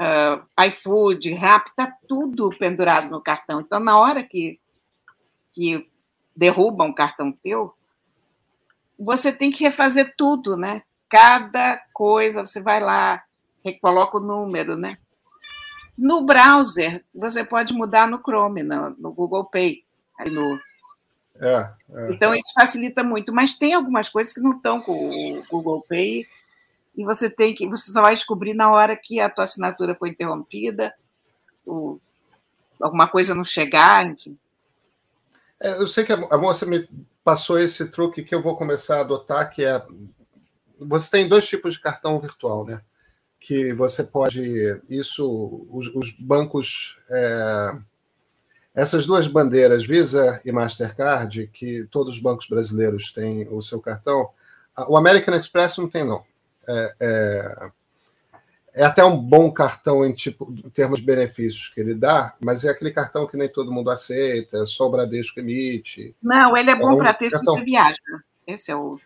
uh, 0.00 0.64
iFood, 0.64 1.34
Rap, 1.34 1.68
está 1.68 1.94
tudo 2.08 2.50
pendurado 2.58 3.10
no 3.10 3.20
cartão. 3.20 3.60
Então, 3.60 3.78
na 3.78 3.98
hora 3.98 4.22
que, 4.22 4.58
que 5.52 5.86
derrubam 6.34 6.88
um 6.88 6.94
cartão 6.94 7.30
teu, 7.30 7.74
você 8.98 9.30
tem 9.30 9.50
que 9.50 9.64
refazer 9.64 10.14
tudo, 10.16 10.56
né? 10.56 10.82
Cada 11.08 11.78
coisa, 11.92 12.44
você 12.44 12.62
vai 12.62 12.80
lá, 12.80 13.22
coloca 13.80 14.16
o 14.16 14.20
número, 14.20 14.76
né? 14.76 14.96
No 15.96 16.24
browser, 16.24 17.04
você 17.14 17.44
pode 17.44 17.74
mudar 17.74 18.08
no 18.08 18.18
Chrome, 18.18 18.62
no, 18.62 18.90
no 18.90 19.12
Google 19.12 19.44
Pay. 19.44 19.84
No... 20.26 20.58
É, 21.40 21.70
é. 21.92 22.12
Então, 22.12 22.34
isso 22.34 22.52
facilita 22.54 23.02
muito. 23.02 23.34
Mas 23.34 23.54
tem 23.54 23.74
algumas 23.74 24.08
coisas 24.08 24.32
que 24.32 24.40
não 24.40 24.52
estão 24.52 24.80
com 24.80 25.10
o 25.10 25.42
Google 25.50 25.84
Pay 25.86 26.26
e 26.96 27.04
você 27.04 27.30
tem 27.30 27.54
que 27.54 27.68
você 27.68 27.90
só 27.92 28.02
vai 28.02 28.14
descobrir 28.14 28.54
na 28.54 28.70
hora 28.70 28.96
que 28.96 29.20
a 29.20 29.30
tua 29.30 29.44
assinatura 29.44 29.94
foi 29.94 30.10
interrompida, 30.10 30.94
ou 31.64 32.00
alguma 32.80 33.08
coisa 33.08 33.34
não 33.34 33.44
chegar, 33.44 34.06
enfim. 34.06 34.36
É, 35.60 35.72
eu 35.72 35.86
sei 35.86 36.04
que 36.04 36.12
a 36.12 36.38
moça 36.38 36.64
me 36.64 36.88
passou 37.22 37.58
esse 37.58 37.86
truque 37.86 38.24
que 38.24 38.34
eu 38.34 38.42
vou 38.42 38.56
começar 38.56 38.98
a 38.98 39.00
adotar, 39.00 39.52
que 39.52 39.64
é 39.64 39.82
você 40.78 41.10
tem 41.10 41.28
dois 41.28 41.46
tipos 41.46 41.74
de 41.74 41.80
cartão 41.80 42.18
virtual, 42.18 42.64
né? 42.64 42.80
Que 43.38 43.72
você 43.74 44.02
pode 44.02 44.40
isso 44.88 45.66
os, 45.70 45.88
os 45.94 46.12
bancos 46.18 46.98
é, 47.10 47.76
essas 48.74 49.04
duas 49.04 49.26
bandeiras 49.26 49.84
Visa 49.84 50.40
e 50.44 50.52
Mastercard, 50.52 51.48
que 51.48 51.86
todos 51.90 52.14
os 52.14 52.20
bancos 52.22 52.48
brasileiros 52.48 53.12
têm 53.12 53.46
o 53.48 53.60
seu 53.60 53.80
cartão, 53.80 54.30
o 54.88 54.96
American 54.96 55.34
Express 55.34 55.76
não 55.76 55.88
tem 55.88 56.04
não. 56.04 56.24
É, 56.68 56.94
é, 57.00 57.70
é, 58.74 58.84
até 58.84 59.04
um 59.04 59.16
bom 59.16 59.50
cartão 59.50 60.04
em, 60.04 60.12
tipo, 60.12 60.52
em 60.64 60.70
termos 60.70 61.00
de 61.00 61.04
benefícios 61.04 61.68
que 61.74 61.80
ele 61.80 61.94
dá, 61.94 62.34
mas 62.40 62.64
é 62.64 62.70
aquele 62.70 62.92
cartão 62.92 63.26
que 63.26 63.36
nem 63.36 63.48
todo 63.48 63.72
mundo 63.72 63.90
aceita, 63.90 64.64
só 64.66 64.86
o 64.86 64.90
Bradesco 64.90 65.40
emite. 65.40 66.14
Não, 66.22 66.56
ele 66.56 66.70
é 66.70 66.76
bom 66.76 66.90
é 66.90 66.94
um 66.94 66.98
para 66.98 67.12
ter 67.12 67.30
cartão... 67.30 67.54
se 67.54 67.60
você 67.60 67.64
viaja. 67.64 67.96
Esse 68.46 68.70
é 68.70 68.76
o. 68.76 68.98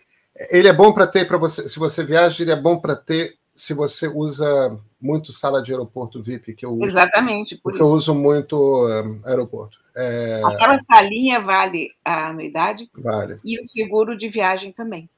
Ele 0.50 0.68
é 0.68 0.72
bom 0.72 0.92
para 0.92 1.06
ter 1.06 1.26
para 1.26 1.38
você, 1.38 1.68
se 1.68 1.78
você 1.78 2.04
viaja, 2.04 2.42
ele 2.42 2.50
é 2.50 2.56
bom 2.56 2.78
para 2.78 2.96
ter 2.96 3.36
se 3.54 3.72
você 3.72 4.08
usa 4.08 4.76
muito 5.00 5.32
sala 5.32 5.62
de 5.62 5.70
aeroporto 5.70 6.20
VIP, 6.20 6.54
que 6.54 6.66
eu 6.66 6.72
uso. 6.72 6.84
Exatamente, 6.84 7.54
por 7.56 7.62
porque 7.62 7.76
isso. 7.76 7.84
eu 7.84 7.92
uso 7.92 8.14
muito 8.14 8.56
um, 8.56 9.20
aeroporto. 9.24 9.78
É... 9.94 10.42
Aquela 10.44 10.76
salinha 10.78 11.40
vale 11.40 11.90
a 12.04 12.28
anuidade 12.28 12.90
vale. 12.98 13.38
e 13.44 13.60
o 13.60 13.64
seguro 13.64 14.18
de 14.18 14.28
viagem 14.28 14.72
também. 14.72 15.08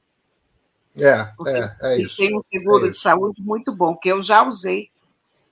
É, 0.97 1.31
é, 1.47 1.75
é 1.81 2.01
isso. 2.01 2.17
Tem 2.17 2.35
um 2.35 2.41
seguro 2.41 2.87
é 2.87 2.89
de 2.89 2.97
saúde 2.97 3.41
muito 3.41 3.75
bom, 3.75 3.95
que 3.95 4.09
eu 4.09 4.21
já 4.21 4.47
usei, 4.47 4.89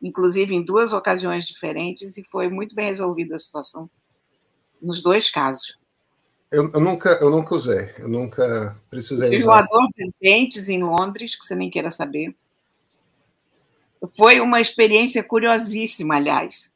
inclusive 0.01 0.55
em 0.55 0.63
duas 0.63 0.93
ocasiões 0.93 1.45
diferentes, 1.45 2.17
e 2.17 2.23
foi 2.23 2.49
muito 2.49 2.73
bem 2.73 2.87
resolvida 2.87 3.35
a 3.35 3.39
situação 3.39 3.89
nos 4.81 5.01
dois 5.01 5.29
casos. 5.29 5.77
Eu, 6.51 6.71
eu 6.73 6.79
nunca, 6.79 7.09
eu 7.21 7.29
nunca 7.29 7.55
usei, 7.55 7.89
eu 7.99 8.07
nunca 8.07 8.79
precisei 8.89 9.29
Tive 9.29 9.43
usar. 9.43 9.67
Tive 9.67 10.07
de 10.07 10.13
dentes 10.21 10.69
em 10.69 10.81
Londres, 10.81 11.35
que 11.35 11.45
você 11.45 11.55
nem 11.55 11.69
queira 11.69 11.91
saber. 11.91 12.35
Foi 14.15 14.39
uma 14.39 14.61
experiência 14.61 15.23
curiosíssima, 15.23 16.15
aliás. 16.15 16.73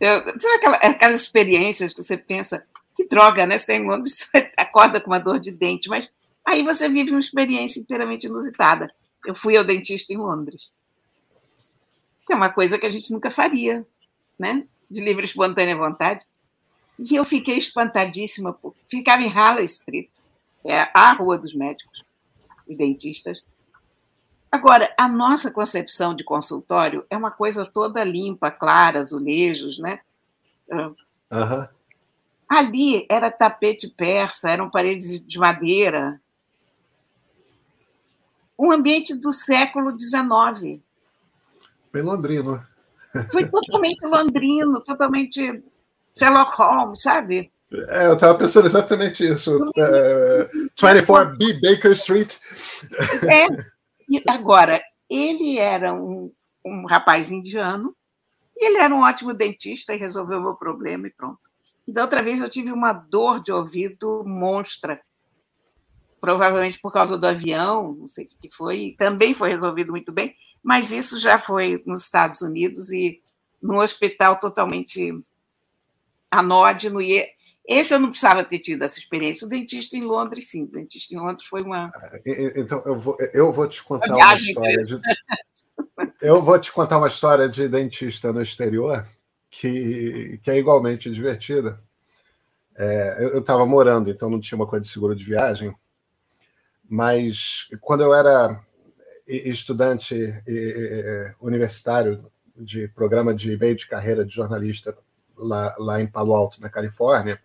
Eu, 0.00 0.18
sabe 0.40 0.54
aquela, 0.56 0.76
aquelas 0.76 1.20
experiências 1.20 1.92
que 1.92 2.02
você 2.02 2.16
pensa, 2.16 2.64
que 2.96 3.06
droga, 3.06 3.46
né? 3.46 3.58
Você 3.58 3.66
tem 3.66 3.82
em 3.82 3.86
Londres, 3.86 4.28
você 4.32 4.50
acorda 4.56 5.00
com 5.00 5.10
uma 5.10 5.18
dor 5.18 5.38
de 5.38 5.50
dente, 5.50 5.88
mas 5.88 6.10
Aí 6.52 6.62
você 6.62 6.86
vive 6.86 7.12
uma 7.12 7.18
experiência 7.18 7.80
inteiramente 7.80 8.26
inusitada. 8.26 8.92
Eu 9.24 9.34
fui 9.34 9.56
ao 9.56 9.64
dentista 9.64 10.12
em 10.12 10.18
Londres, 10.18 10.70
que 12.26 12.32
é 12.34 12.36
uma 12.36 12.50
coisa 12.50 12.78
que 12.78 12.84
a 12.84 12.90
gente 12.90 13.10
nunca 13.10 13.30
faria, 13.30 13.86
né? 14.38 14.66
De 14.90 15.02
livre 15.02 15.24
espontânea 15.24 15.74
vontade. 15.74 16.26
E 16.98 17.16
eu 17.16 17.24
fiquei 17.24 17.56
espantadíssima, 17.56 18.52
porque 18.52 18.78
ficava 18.90 19.22
em 19.22 19.32
Harley 19.32 19.64
Street, 19.64 20.10
é 20.62 20.90
a 20.92 21.14
rua 21.14 21.38
dos 21.38 21.54
médicos 21.54 22.04
e 22.68 22.76
dentistas. 22.76 23.42
Agora, 24.50 24.94
a 24.98 25.08
nossa 25.08 25.50
concepção 25.50 26.14
de 26.14 26.22
consultório 26.22 27.06
é 27.08 27.16
uma 27.16 27.30
coisa 27.30 27.64
toda 27.64 28.04
limpa, 28.04 28.50
clara, 28.50 29.00
azulejos, 29.00 29.78
né? 29.78 30.00
Uhum. 30.68 31.66
Ali 32.46 33.06
era 33.08 33.30
tapete 33.30 33.88
persa, 33.88 34.50
eram 34.50 34.68
paredes 34.68 35.26
de 35.26 35.38
madeira, 35.38 36.20
um 38.62 38.70
ambiente 38.70 39.12
do 39.16 39.32
século 39.32 39.98
XIX. 39.98 40.80
Bem 41.92 42.02
londrino. 42.02 42.64
Foi 43.32 43.44
totalmente 43.50 44.06
londrino, 44.06 44.80
totalmente 44.84 45.64
Sherlock 46.16 46.56
Holmes, 46.56 47.02
sabe? 47.02 47.50
É, 47.88 48.06
eu 48.06 48.14
estava 48.14 48.38
pensando 48.38 48.66
exatamente 48.66 49.24
isso. 49.24 49.56
Uh, 49.56 50.70
24B 50.80 51.60
Baker 51.60 51.90
Street. 51.92 52.36
É. 53.28 53.48
E 54.08 54.22
agora, 54.28 54.80
ele 55.10 55.58
era 55.58 55.92
um, 55.92 56.32
um 56.64 56.86
rapaz 56.86 57.32
indiano 57.32 57.96
e 58.56 58.66
ele 58.66 58.78
era 58.78 58.94
um 58.94 59.02
ótimo 59.02 59.34
dentista 59.34 59.92
e 59.92 59.98
resolveu 59.98 60.38
o 60.38 60.42
meu 60.42 60.54
problema 60.54 61.08
e 61.08 61.10
pronto. 61.10 61.42
E 61.86 61.92
da 61.92 62.02
outra 62.02 62.22
vez 62.22 62.40
eu 62.40 62.48
tive 62.48 62.70
uma 62.70 62.92
dor 62.92 63.42
de 63.42 63.50
ouvido 63.50 64.22
monstra 64.24 65.00
provavelmente 66.22 66.78
por 66.78 66.92
causa 66.92 67.18
do 67.18 67.26
avião, 67.26 67.96
não 67.98 68.08
sei 68.08 68.26
o 68.26 68.28
que 68.28 68.48
foi, 68.48 68.94
também 68.96 69.34
foi 69.34 69.50
resolvido 69.50 69.90
muito 69.90 70.12
bem, 70.12 70.36
mas 70.62 70.92
isso 70.92 71.18
já 71.18 71.36
foi 71.36 71.82
nos 71.84 72.04
Estados 72.04 72.40
Unidos 72.40 72.92
e 72.92 73.20
num 73.60 73.78
hospital 73.78 74.38
totalmente 74.38 75.12
anódino, 76.30 77.02
e 77.02 77.28
esse 77.66 77.92
eu 77.92 77.98
não 77.98 78.10
precisava 78.10 78.44
ter 78.44 78.60
tido 78.60 78.84
essa 78.84 79.00
experiência. 79.00 79.46
O 79.46 79.50
dentista 79.50 79.96
em 79.96 80.04
Londres, 80.04 80.48
sim, 80.48 80.62
o 80.62 80.68
dentista 80.68 81.12
em 81.12 81.18
Londres 81.18 81.44
foi 81.44 81.62
uma. 81.62 81.90
Ah, 81.92 82.20
então, 82.24 82.80
eu 82.86 82.96
vou, 82.96 83.16
eu 83.34 83.52
vou 83.52 83.68
te 83.68 83.82
contar 83.82 84.14
uma, 84.14 84.16
uma 84.16 84.40
história. 84.40 84.78
De, 84.78 85.00
eu 86.22 86.40
vou 86.40 86.58
te 86.58 86.70
contar 86.70 86.98
uma 86.98 87.08
história 87.08 87.48
de 87.48 87.68
dentista 87.68 88.32
no 88.32 88.42
exterior 88.42 89.04
que, 89.50 90.38
que 90.40 90.50
é 90.52 90.58
igualmente 90.58 91.10
divertida. 91.10 91.82
É, 92.76 93.24
eu 93.32 93.40
estava 93.40 93.66
morando, 93.66 94.08
então 94.08 94.30
não 94.30 94.40
tinha 94.40 94.56
uma 94.56 94.66
coisa 94.66 94.84
de 94.84 94.90
seguro 94.90 95.16
de 95.16 95.24
viagem. 95.24 95.74
Mas 96.94 97.68
quando 97.80 98.02
eu 98.02 98.12
era 98.12 98.62
estudante 99.26 100.14
universitário 101.40 102.30
de 102.54 102.86
programa 102.88 103.34
de 103.34 103.56
meio 103.56 103.74
de 103.74 103.88
carreira 103.88 104.26
de 104.26 104.34
jornalista 104.34 104.94
lá, 105.34 105.74
lá 105.78 106.02
em 106.02 106.06
Palo 106.06 106.34
Alto, 106.34 106.60
na 106.60 106.68
Califórnia, 106.68 107.40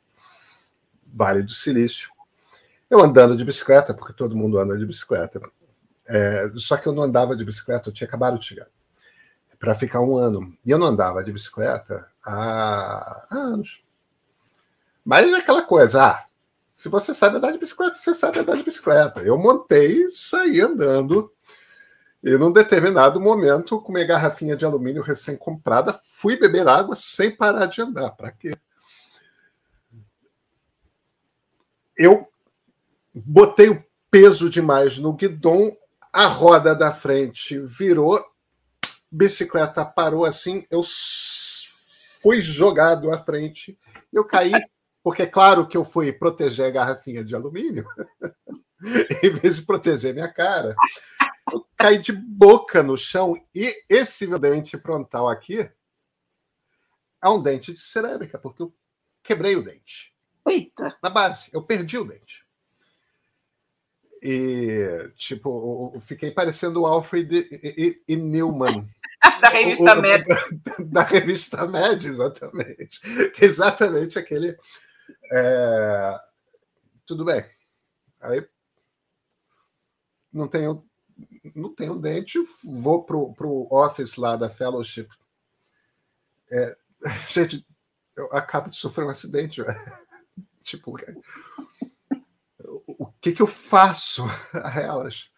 Vale 1.05 1.43
do 1.43 1.53
Silício, 1.53 2.09
eu 2.89 2.99
andando 2.99 3.37
de 3.37 3.45
bicicleta, 3.45 3.93
porque 3.93 4.11
todo 4.11 4.35
mundo 4.35 4.59
anda 4.59 4.77
de 4.77 4.85
bicicleta. 4.85 5.39
É, 6.05 6.51
só 6.57 6.75
que 6.75 6.85
eu 6.85 6.91
não 6.91 7.03
andava 7.03 7.33
de 7.33 7.45
bicicleta, 7.45 7.87
eu 7.87 7.93
tinha 7.93 8.05
acabado 8.05 8.37
de 8.37 8.43
chegar 8.43 8.67
para 9.57 9.73
ficar 9.73 10.01
um 10.01 10.17
ano. 10.17 10.57
E 10.65 10.71
eu 10.71 10.77
não 10.77 10.87
andava 10.87 11.23
de 11.23 11.31
bicicleta 11.31 12.05
há 12.21 13.25
anos. 13.31 13.81
Mas 15.05 15.25
é 15.31 15.37
aquela 15.37 15.61
coisa, 15.61 16.05
ah, 16.05 16.26
se 16.77 16.89
você 16.89 17.11
sabe 17.11 17.37
andar 17.37 17.51
de 17.51 17.57
bicicleta, 17.57 17.95
você 17.95 18.13
sabe 18.13 18.37
andar 18.37 18.55
de 18.55 18.63
bicicleta. 18.63 19.21
Eu 19.21 19.35
montei 19.35 20.03
e 20.03 20.09
saí 20.11 20.61
andando. 20.61 21.33
E 22.23 22.37
num 22.37 22.51
determinado 22.51 23.19
momento, 23.19 23.81
com 23.81 23.91
minha 23.91 24.05
garrafinha 24.05 24.55
de 24.55 24.63
alumínio 24.63 25.01
recém-comprada, 25.01 25.99
fui 26.03 26.37
beber 26.37 26.67
água 26.67 26.95
sem 26.95 27.35
parar 27.35 27.65
de 27.65 27.81
andar. 27.81 28.11
Para 28.11 28.31
quê? 28.31 28.55
Eu 31.97 32.31
botei 33.11 33.69
o 33.69 33.83
peso 34.11 34.47
demais 34.47 34.99
no 34.99 35.13
guidão, 35.13 35.71
a 36.13 36.27
roda 36.27 36.75
da 36.75 36.93
frente 36.93 37.59
virou, 37.59 38.19
bicicleta 39.11 39.83
parou 39.83 40.25
assim, 40.25 40.63
eu 40.69 40.83
fui 42.21 42.39
jogado 42.39 43.11
à 43.11 43.17
frente, 43.17 43.75
eu 44.13 44.23
caí 44.23 44.53
porque 45.03 45.23
é 45.23 45.27
claro 45.27 45.67
que 45.67 45.77
eu 45.77 45.85
fui 45.85 46.11
proteger 46.11 46.65
a 46.65 46.71
garrafinha 46.71 47.23
de 47.23 47.35
alumínio, 47.35 47.87
em 49.23 49.29
vez 49.31 49.57
de 49.57 49.61
proteger 49.65 50.13
minha 50.13 50.31
cara. 50.31 50.75
Eu 51.51 51.65
caí 51.77 51.97
de 51.97 52.11
boca 52.11 52.83
no 52.83 52.97
chão 52.97 53.33
e 53.55 53.73
esse 53.89 54.27
meu 54.27 54.37
dente 54.37 54.77
frontal 54.77 55.29
aqui 55.29 55.69
é 57.21 57.29
um 57.29 57.41
dente 57.41 57.73
de 57.73 57.79
cerâmica, 57.79 58.37
porque 58.37 58.61
eu 58.61 58.73
quebrei 59.23 59.55
o 59.55 59.63
dente. 59.63 60.13
Eita! 60.47 60.97
Na 61.01 61.09
base, 61.09 61.49
eu 61.53 61.63
perdi 61.63 61.97
o 61.97 62.05
dente. 62.05 62.45
E, 64.21 65.11
tipo, 65.15 65.93
fiquei 66.01 66.31
parecendo 66.31 66.81
o 66.81 66.85
Alfred 66.85 67.47
e, 67.51 68.01
e, 68.07 68.13
e 68.13 68.15
Newman. 68.15 68.87
da 69.41 69.49
revista 69.49 69.95
Med. 69.95 70.25
Da, 70.65 70.75
da, 70.79 71.03
revista 71.03 71.67
Med, 71.67 72.05
exatamente. 72.05 72.99
Exatamente 73.41 74.17
aquele. 74.17 74.57
É... 75.31 76.19
Tudo 77.05 77.25
bem. 77.25 77.45
Aí 78.19 78.47
não 80.31 80.47
tenho, 80.47 80.85
não 81.55 81.73
tenho 81.73 81.99
dente, 81.99 82.37
vou 82.63 83.03
pro, 83.03 83.33
pro 83.33 83.67
office 83.71 84.15
lá 84.17 84.35
da 84.35 84.49
fellowship. 84.49 85.07
É... 86.51 86.77
Gente, 87.27 87.65
eu 88.15 88.25
acabo 88.33 88.69
de 88.69 88.77
sofrer 88.77 89.05
um 89.05 89.09
acidente. 89.09 89.61
tipo, 90.63 90.95
o 92.87 93.07
que, 93.19 93.31
que 93.31 93.41
eu 93.41 93.47
faço 93.47 94.25
a 94.53 94.79
elas? 94.79 95.31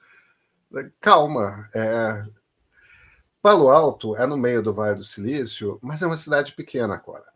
Calma, 1.00 1.69
é... 1.74 2.25
Palo 3.41 3.69
Alto 3.69 4.17
é 4.17 4.27
no 4.27 4.38
meio 4.38 4.62
do 4.62 4.74
Vale 4.74 4.98
do 4.98 5.03
Silício, 5.03 5.79
mas 5.81 6.01
é 6.01 6.08
uma 6.08 6.17
cidade 6.17 6.53
pequena 6.53 6.96
agora. 6.96 7.28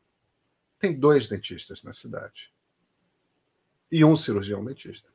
Tem 0.84 0.92
dois 0.92 1.30
dentistas 1.30 1.82
na 1.82 1.94
cidade. 1.94 2.52
E 3.90 4.04
um 4.04 4.18
cirurgião 4.18 4.66
dentista. 4.66 5.08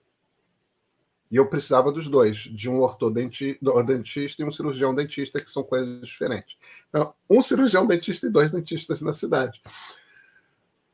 E 1.30 1.36
eu 1.36 1.46
precisava 1.46 1.92
dos 1.92 2.08
dois, 2.08 2.38
de 2.38 2.70
um 2.70 2.80
ortodentista 2.80 4.42
e 4.42 4.46
um 4.46 4.50
cirurgião 4.50 4.94
dentista, 4.94 5.38
que 5.38 5.50
são 5.50 5.62
coisas 5.62 6.08
diferentes. 6.08 6.56
Então, 6.88 7.12
um 7.28 7.42
cirurgião 7.42 7.86
dentista 7.86 8.26
e 8.26 8.30
dois 8.30 8.50
dentistas 8.50 9.02
na 9.02 9.12
cidade. 9.12 9.60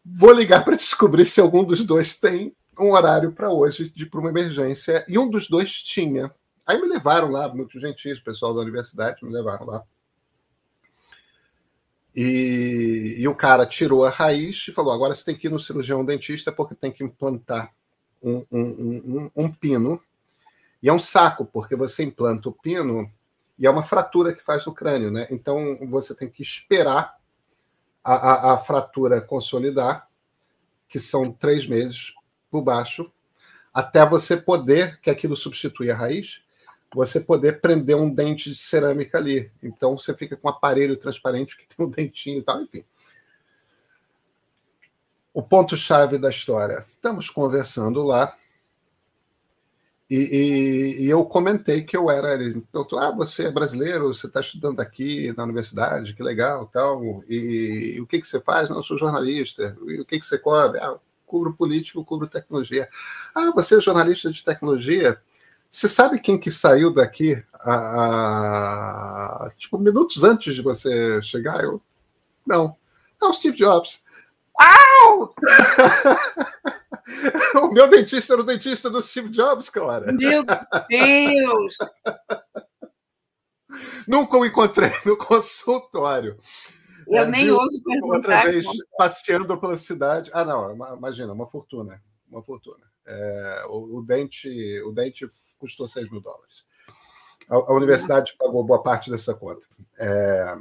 Vou 0.04 0.33
ligar 0.33 0.64
para 0.64 0.75
descobrir 0.75 1.25
se 1.25 1.40
algum 1.40 1.62
dos 1.62 1.87
dois 1.87 2.19
tem 2.19 2.52
um 2.76 2.90
horário 2.90 3.31
para 3.31 3.52
hoje 3.52 3.88
de 3.95 4.07
para 4.07 4.19
uma 4.19 4.31
emergência. 4.31 5.04
E 5.07 5.16
um 5.16 5.31
dos 5.31 5.49
dois 5.49 5.71
tinha. 5.71 6.33
Aí 6.66 6.83
me 6.83 6.88
levaram 6.88 7.31
lá, 7.31 7.47
muito 7.54 7.78
gentis, 7.78 8.19
pessoal 8.19 8.52
da 8.52 8.61
universidade 8.61 9.25
me 9.25 9.31
levaram 9.31 9.66
lá. 9.66 9.85
E, 12.14 13.16
e, 13.18 13.26
o 13.26 13.35
cara 13.35 13.66
tirou 13.66 14.04
a 14.04 14.11
raiz 14.11 14.66
e 14.68 14.73
falou: 14.73 14.92
agora 14.92 15.14
você 15.14 15.25
tem 15.25 15.37
que 15.37 15.49
ir 15.49 15.50
no 15.50 15.59
cirurgião 15.59 16.04
dentista 16.04 16.52
porque 16.52 16.75
tem 16.75 16.92
que 16.92 17.02
implantar 17.02 17.75
um, 18.23 18.44
um, 18.50 18.61
um, 18.61 19.30
um 19.35 19.52
pino. 19.52 20.00
E 20.83 20.88
é 20.88 20.92
um 20.92 20.99
saco, 20.99 21.44
porque 21.44 21.75
você 21.75 22.04
implanta 22.04 22.49
o 22.49 22.52
pino 22.52 23.11
e 23.59 23.66
é 23.66 23.71
uma 23.71 23.83
fratura 23.83 24.35
que 24.35 24.44
faz 24.44 24.64
no 24.66 24.75
crânio, 24.75 25.11
né? 25.11 25.26
Então 25.30 25.78
você 25.88 26.14
tem 26.14 26.28
que 26.28 26.42
esperar 26.42 27.16
a, 28.02 28.14
a, 28.14 28.54
a 28.54 28.59
fratura 28.59 29.21
consolidar, 29.21 30.09
que 30.88 31.00
são 31.00 31.33
três 31.33 31.66
meses 31.66 32.14
por 32.50 32.62
baixo, 32.62 33.11
até 33.73 34.06
você 34.06 34.37
poder, 34.37 35.00
que 35.00 35.11
aquilo 35.11 35.35
substitui 35.35 35.90
a 35.90 35.97
raiz, 35.97 36.44
você 36.94 37.20
poder 37.20 37.60
prender 37.60 37.96
um 37.96 38.12
dente 38.12 38.50
de 38.50 38.56
cerâmica 38.56 39.18
ali. 39.18 39.50
Então 39.62 39.96
você 39.96 40.14
fica 40.14 40.36
com 40.36 40.48
um 40.48 40.50
aparelho 40.50 40.96
transparente 40.96 41.56
que 41.56 41.66
tem 41.74 41.84
um 41.84 41.90
dentinho 41.90 42.38
e 42.38 42.42
tal, 42.42 42.62
enfim. 42.62 42.84
O 45.32 45.42
ponto-chave 45.42 46.16
da 46.16 46.30
história. 46.30 46.84
Estamos 46.96 47.28
conversando 47.28 48.02
lá 48.02 48.36
e, 50.08 50.16
e, 50.16 51.02
e, 51.04 51.10
eu 51.10 51.24
comentei 51.24 51.82
que 51.82 51.96
eu 51.96 52.10
era. 52.10 52.34
Ele 52.34 52.60
perguntou: 52.60 52.98
Ah, 52.98 53.10
você 53.10 53.46
é 53.46 53.50
brasileiro, 53.50 54.14
você 54.14 54.26
está 54.26 54.40
estudando 54.40 54.80
aqui 54.80 55.32
na 55.36 55.44
universidade, 55.44 56.14
que 56.14 56.22
legal, 56.22 56.66
tal. 56.66 57.24
E, 57.28 57.94
e, 57.96 58.00
o 58.00 58.06
que, 58.06 58.20
que 58.20 58.26
você 58.26 58.40
faz? 58.40 58.68
Não, 58.68 58.76
eu 58.76 58.82
sou 58.82 58.98
jornalista. 58.98 59.76
E 59.86 60.00
o 60.00 60.04
que, 60.04 60.20
que 60.20 60.26
você 60.26 60.38
cobre? 60.38 60.78
Ah, 60.78 60.96
cubro 61.26 61.54
político, 61.54 62.04
cubro 62.04 62.28
tecnologia. 62.28 62.88
Ah, 63.34 63.50
você 63.52 63.76
é 63.76 63.80
jornalista 63.80 64.30
de 64.30 64.44
tecnologia? 64.44 65.18
Você 65.75 65.88
sabe 65.88 66.21
quem 66.21 66.38
que 66.38 66.52
saiu 66.52 66.95
daqui 66.95 67.45
a, 67.52 69.47
a, 69.47 69.50
tipo 69.57 69.76
minutos 69.76 70.23
antes 70.23 70.54
de 70.54 70.63
você 70.63 71.21
chegar? 71.21 71.65
Eu 71.65 71.82
não. 72.47 72.76
Não, 73.21 73.32
Steve 73.32 73.56
Jobs. 73.56 74.04
Au! 74.56 75.34
o 77.60 77.73
meu 77.73 77.89
dentista 77.89 78.34
era 78.34 78.43
o 78.43 78.45
dentista 78.45 78.89
do 78.89 79.02
Steve 79.02 79.30
Jobs, 79.30 79.69
cara. 79.69 80.13
Meu 80.13 80.45
Deus! 80.45 81.76
Nunca 84.06 84.37
o 84.37 84.47
encontrei 84.47 84.93
no 85.04 85.17
consultório. 85.17 86.39
Eu 87.08 87.25
é, 87.25 87.26
nem 87.26 87.50
ouso 87.50 87.82
perguntar. 87.82 88.17
Outra 88.17 88.43
vez, 88.43 88.65
como... 88.65 88.78
passeando 88.97 89.58
pela 89.58 89.76
cidade. 89.76 90.30
Ah, 90.32 90.45
não, 90.45 90.73
imagina, 90.97 91.32
uma 91.32 91.49
fortuna. 91.49 92.00
Uma 92.30 92.45
fortuna. 92.45 92.94
É, 93.06 93.64
o, 93.69 93.99
o, 93.99 94.02
dente, 94.02 94.49
o 94.82 94.93
dente 94.93 95.26
custou 95.58 95.86
6 95.86 96.10
mil 96.10 96.21
dólares. 96.21 96.64
A, 97.49 97.54
a 97.54 97.73
universidade 97.73 98.34
pagou 98.38 98.64
boa 98.64 98.82
parte 98.82 99.10
dessa 99.10 99.34
conta. 99.34 99.67
É, 99.99 100.56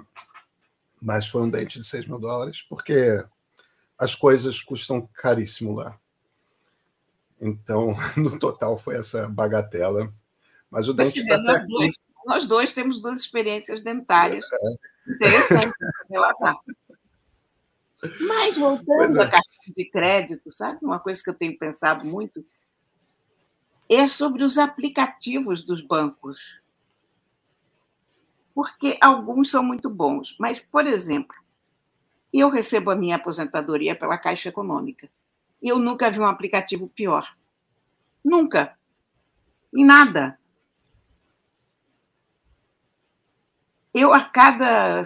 mas 1.01 1.27
foi 1.27 1.41
um 1.41 1.49
dente 1.49 1.79
de 1.79 1.85
6 1.85 2.07
mil 2.07 2.19
dólares, 2.19 2.61
porque 2.61 3.23
as 3.97 4.15
coisas 4.15 4.61
custam 4.61 5.07
caríssimo 5.13 5.75
lá. 5.75 5.97
Então, 7.39 7.95
no 8.17 8.39
total, 8.39 8.77
foi 8.77 8.97
essa 8.97 9.27
bagatela. 9.29 10.13
Mas 10.69 10.87
o 10.87 10.93
dente 10.93 11.19
está 11.19 11.37
nós, 11.37 11.67
dois, 11.67 11.95
nós 12.25 12.47
dois 12.47 12.73
temos 12.73 13.01
duas 13.01 13.19
experiências 13.19 13.83
dentárias 13.83 14.45
é. 14.51 15.13
interessantes 15.13 15.77
para 15.77 15.91
relatar. 16.09 16.55
Mas, 18.27 18.57
voltando 18.57 19.21
é. 19.21 19.23
à 19.23 19.29
de 19.71 19.85
crédito, 19.85 20.51
sabe? 20.51 20.79
Uma 20.81 20.99
coisa 20.99 21.23
que 21.23 21.29
eu 21.29 21.33
tenho 21.33 21.57
pensado 21.57 22.05
muito 22.05 22.45
é 23.89 24.07
sobre 24.07 24.43
os 24.43 24.57
aplicativos 24.57 25.63
dos 25.63 25.81
bancos. 25.81 26.39
Porque 28.53 28.97
alguns 29.01 29.51
são 29.51 29.63
muito 29.63 29.89
bons. 29.89 30.35
Mas, 30.39 30.59
por 30.59 30.85
exemplo, 30.85 31.35
eu 32.31 32.49
recebo 32.49 32.91
a 32.91 32.95
minha 32.95 33.15
aposentadoria 33.15 33.95
pela 33.95 34.17
Caixa 34.17 34.49
Econômica. 34.49 35.09
Eu 35.61 35.79
nunca 35.79 36.11
vi 36.11 36.19
um 36.19 36.25
aplicativo 36.25 36.87
pior. 36.89 37.35
Nunca. 38.23 38.77
Em 39.73 39.85
nada. 39.85 40.39
Eu, 43.93 44.13
a 44.13 44.23
cada 44.23 45.03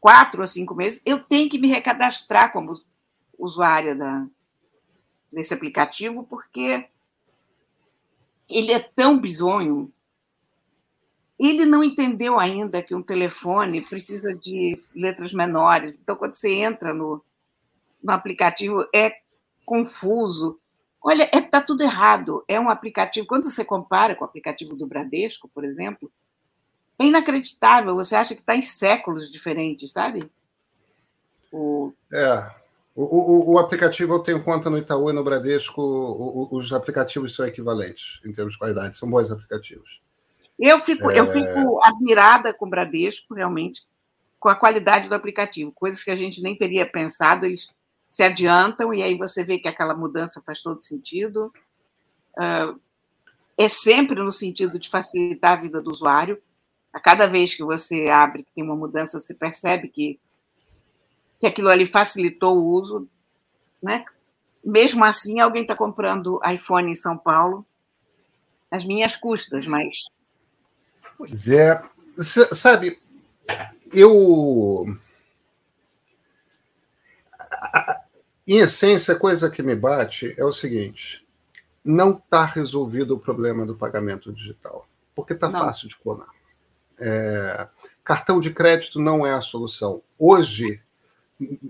quatro 0.00 0.40
ou 0.40 0.46
cinco 0.46 0.74
meses, 0.74 1.02
eu 1.04 1.22
tenho 1.22 1.50
que 1.50 1.58
me 1.58 1.68
recadastrar 1.68 2.52
como 2.52 2.80
usuária 3.38 3.94
da, 3.94 4.26
desse 5.32 5.52
aplicativo, 5.52 6.24
porque 6.24 6.88
ele 8.48 8.72
é 8.72 8.78
tão 8.78 9.18
bizonho. 9.18 9.92
Ele 11.38 11.66
não 11.66 11.84
entendeu 11.84 12.38
ainda 12.38 12.82
que 12.82 12.94
um 12.94 13.02
telefone 13.02 13.82
precisa 13.82 14.34
de 14.34 14.82
letras 14.94 15.32
menores. 15.32 15.94
Então, 15.94 16.16
quando 16.16 16.34
você 16.34 16.50
entra 16.54 16.94
no, 16.94 17.22
no 18.02 18.12
aplicativo, 18.12 18.86
é 18.94 19.20
confuso. 19.64 20.58
Olha, 21.02 21.24
está 21.24 21.38
é, 21.38 21.42
tá 21.42 21.60
tudo 21.60 21.82
errado. 21.82 22.42
É 22.48 22.58
um 22.58 22.70
aplicativo. 22.70 23.26
Quando 23.26 23.44
você 23.44 23.64
compara 23.64 24.14
com 24.14 24.24
o 24.24 24.26
aplicativo 24.26 24.74
do 24.74 24.86
Bradesco, 24.86 25.48
por 25.48 25.64
exemplo, 25.64 26.10
é 26.98 27.04
inacreditável. 27.04 27.94
Você 27.96 28.16
acha 28.16 28.34
que 28.34 28.40
está 28.40 28.56
em 28.56 28.62
séculos 28.62 29.30
diferentes, 29.30 29.92
sabe? 29.92 30.30
O... 31.52 31.92
É. 32.12 32.65
O, 32.96 33.02
o, 33.02 33.52
o, 33.52 33.58
aplicativo 33.58 34.14
eu 34.14 34.20
tenho 34.20 34.42
conta 34.42 34.70
no 34.70 34.78
Itaú 34.78 35.10
e 35.10 35.12
no 35.12 35.22
Bradesco. 35.22 35.82
O, 35.82 36.48
os 36.56 36.72
aplicativos 36.72 37.36
são 37.36 37.46
equivalentes 37.46 38.20
em 38.24 38.32
termos 38.32 38.54
de 38.54 38.58
qualidade. 38.58 38.96
São 38.96 39.08
bons 39.08 39.30
aplicativos. 39.30 40.00
Eu 40.58 40.80
fico, 40.80 41.10
é... 41.10 41.20
eu 41.20 41.26
fico 41.26 41.78
admirada 41.84 42.54
com 42.54 42.66
o 42.66 42.70
Bradesco, 42.70 43.34
realmente, 43.34 43.82
com 44.40 44.48
a 44.48 44.54
qualidade 44.54 45.10
do 45.10 45.14
aplicativo. 45.14 45.70
Coisas 45.72 46.02
que 46.02 46.10
a 46.10 46.16
gente 46.16 46.42
nem 46.42 46.56
teria 46.56 46.86
pensado, 46.86 47.44
eles 47.44 47.70
se 48.08 48.22
adiantam, 48.22 48.94
e 48.94 49.02
aí 49.02 49.14
você 49.14 49.44
vê 49.44 49.58
que 49.58 49.68
aquela 49.68 49.94
mudança 49.94 50.40
faz 50.40 50.62
todo 50.62 50.82
sentido. 50.82 51.52
Uh, 52.38 52.80
é 53.58 53.68
sempre 53.68 54.22
no 54.22 54.32
sentido 54.32 54.78
de 54.78 54.88
facilitar 54.88 55.52
a 55.52 55.60
vida 55.60 55.82
do 55.82 55.90
usuário. 55.90 56.40
A 56.92 57.00
cada 57.00 57.26
vez 57.26 57.54
que 57.54 57.62
você 57.62 58.08
abre, 58.08 58.42
que 58.42 58.54
tem 58.54 58.64
uma 58.64 58.76
mudança, 58.76 59.20
você 59.20 59.34
percebe 59.34 59.88
que, 59.88 60.18
que 61.38 61.46
aquilo 61.46 61.68
ali 61.68 61.86
facilitou 61.86 62.56
o 62.56 62.66
uso. 62.66 63.08
Né? 63.82 64.04
Mesmo 64.64 65.04
assim, 65.04 65.40
alguém 65.40 65.62
está 65.62 65.74
comprando 65.74 66.40
iPhone 66.44 66.90
em 66.90 66.94
São 66.94 67.16
Paulo, 67.16 67.64
às 68.70 68.84
minhas 68.84 69.16
custas, 69.16 69.66
mas. 69.66 69.96
Pois 71.16 71.48
é. 71.48 71.82
Sabe, 72.54 72.98
eu 73.92 74.86
em 78.46 78.58
essência, 78.58 79.14
a 79.14 79.18
coisa 79.18 79.50
que 79.50 79.62
me 79.62 79.74
bate 79.74 80.32
é 80.38 80.44
o 80.44 80.52
seguinte: 80.52 81.26
não 81.84 82.12
está 82.12 82.44
resolvido 82.44 83.14
o 83.14 83.18
problema 83.18 83.66
do 83.66 83.74
pagamento 83.74 84.32
digital, 84.32 84.86
porque 85.14 85.32
está 85.32 85.50
fácil 85.50 85.88
de 85.88 85.96
clonar. 85.96 86.28
É, 86.98 87.66
cartão 88.04 88.38
de 88.38 88.52
crédito 88.52 89.00
não 89.00 89.26
é 89.26 89.34
a 89.34 89.40
solução. 89.40 90.00
Hoje, 90.16 90.80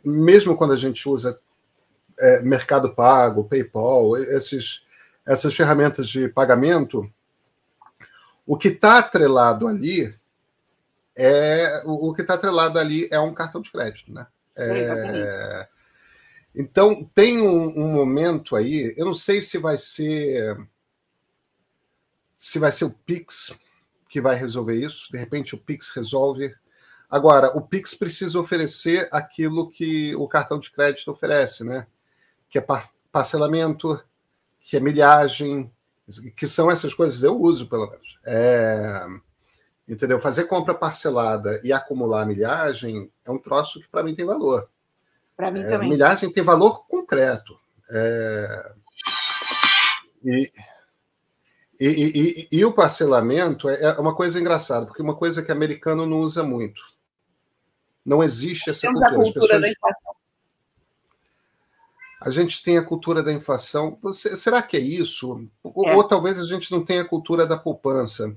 mesmo 0.05 0.57
quando 0.57 0.73
a 0.73 0.77
gente 0.77 1.09
usa 1.09 1.39
é, 2.19 2.41
Mercado 2.41 2.95
Pago, 2.95 3.45
PayPal, 3.45 4.17
esses, 4.17 4.87
essas 5.25 5.55
ferramentas 5.55 6.09
de 6.09 6.29
pagamento, 6.29 7.11
o 8.47 8.57
que 8.57 8.69
está 8.69 8.99
atrelado 8.99 9.67
ali 9.67 10.15
é 11.15 11.83
o, 11.85 12.13
que 12.15 12.21
está 12.23 12.35
atrelado 12.35 12.79
ali 12.79 13.09
é 13.11 13.19
um 13.19 13.33
cartão 13.33 13.61
de 13.63 13.73
crédito, 13.73 14.13
né? 14.13 14.27
É, 14.57 15.69
então 16.55 17.05
tem 17.15 17.43
um, 17.43 17.69
um, 17.79 17.93
momento 17.93 18.55
aí, 18.55 18.95
eu 18.97 19.05
não 19.05 19.15
sei 19.15 19.43
se 19.43 19.59
vai 19.59 19.77
ser 19.77 20.57
se 22.39 22.59
vai 22.59 22.71
ser 22.71 22.85
o 22.85 22.91
Pix 22.91 23.55
que 24.09 24.21
vai 24.21 24.37
resolver 24.37 24.75
isso. 24.75 25.11
De 25.11 25.19
repente 25.19 25.55
o 25.55 25.59
Pix 25.59 25.91
resolve. 25.91 26.55
Agora 27.11 27.57
o 27.57 27.61
Pix 27.61 27.95
precisa 27.95 28.39
oferecer 28.39 29.09
aquilo 29.13 29.71
que 29.71 30.15
o 30.17 30.27
cartão 30.27 30.59
de 30.59 30.71
crédito 30.71 31.11
oferece, 31.11 31.65
né? 31.65 31.87
Que 32.49 32.59
é 32.59 32.67
parcelamento, 33.13 34.01
que 34.61 34.77
é 34.77 34.81
milhagem, 34.81 35.71
que 36.37 36.47
são 36.47 36.71
essas 36.71 36.95
coisas. 36.95 37.23
Eu 37.23 37.41
uso 37.41 37.69
pelo 37.69 37.89
menos. 37.89 38.19
É 38.25 39.07
Entendeu? 39.89 40.19
Fazer 40.19 40.45
compra 40.45 40.75
parcelada 40.75 41.61
e 41.63 41.73
acumular 41.73 42.27
milhagem 42.27 43.11
é 43.25 43.31
um 43.31 43.39
troço 43.39 43.81
que 43.81 43.89
para 43.89 44.03
mim 44.03 44.17
tem 44.17 44.25
valor. 44.25 44.69
Para 45.37 45.51
mim 45.51 45.61
é, 45.61 45.69
também. 45.69 45.89
Milhagem 45.89 46.33
tem 46.33 46.43
valor 46.43 46.87
concreto. 46.89 47.57
É... 47.89 48.73
E, 50.25 50.53
e, 51.79 51.87
e, 51.87 52.49
e, 52.51 52.65
o 52.65 52.73
parcelamento 52.73 53.69
é, 53.69 53.81
é 53.81 53.93
uma 53.93 54.15
coisa 54.15 54.41
engraçada, 54.41 54.87
porque 54.87 55.03
uma 55.03 55.15
coisa 55.15 55.41
que 55.41 55.53
americano 55.53 56.05
não 56.05 56.19
usa 56.19 56.43
muito. 56.43 56.83
Não 58.07 58.23
existe 58.23 58.71
essa 58.71 58.83
Temos 58.83 59.01
cultura. 59.01 59.21
A 59.21 59.25
cultura 59.25 59.43
pessoas... 59.43 59.61
da 59.63 59.69
inflação. 59.69 60.15
A 62.21 62.31
gente 62.31 62.63
tem 62.63 62.79
a 62.79 62.85
cultura 62.85 63.23
da 63.23 63.33
inflação. 63.33 63.99
será 64.13 64.63
que 64.63 64.77
é 64.77 64.81
isso? 64.81 65.49
Ou, 65.63 65.89
é. 65.89 65.97
ou 65.97 66.05
talvez 66.05 66.39
a 66.39 66.45
gente 66.45 66.71
não 66.71 66.85
tenha 66.85 67.03
a 67.03 67.09
cultura 67.09 67.47
da 67.47 67.59
poupança 67.59 68.35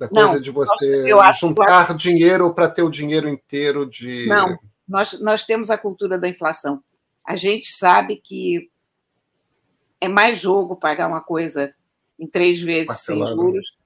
da 0.00 0.08
coisa 0.08 0.34
não, 0.34 0.40
de 0.40 0.50
você 0.50 1.10
nós, 1.10 1.38
juntar 1.38 1.82
acho... 1.82 1.94
dinheiro 1.94 2.54
para 2.54 2.70
ter 2.70 2.82
o 2.82 2.88
dinheiro 2.88 3.28
inteiro 3.28 3.84
de. 3.84 4.26
Não, 4.26 4.58
nós, 4.88 5.20
nós 5.20 5.44
temos 5.44 5.70
a 5.70 5.76
cultura 5.76 6.18
da 6.18 6.26
inflação. 6.26 6.82
A 7.22 7.36
gente 7.36 7.70
sabe 7.70 8.16
que 8.16 8.70
é 10.00 10.08
mais 10.08 10.40
jogo 10.40 10.74
pagar 10.74 11.06
uma 11.06 11.20
coisa 11.20 11.74
em 12.18 12.26
três 12.26 12.62
vezes 12.62 12.88
Parcelado. 12.88 13.36
sem 13.36 13.44
juros 13.44 13.76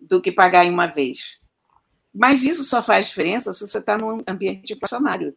do 0.00 0.20
que 0.20 0.32
pagar 0.32 0.64
em 0.64 0.70
uma 0.70 0.88
vez. 0.88 1.40
Mas 2.14 2.44
isso 2.44 2.62
só 2.62 2.82
faz 2.82 3.08
diferença 3.08 3.52
se 3.52 3.66
você 3.66 3.78
está 3.78 3.98
num 3.98 4.22
ambiente 4.26 4.72
inflacionário. 4.72 5.36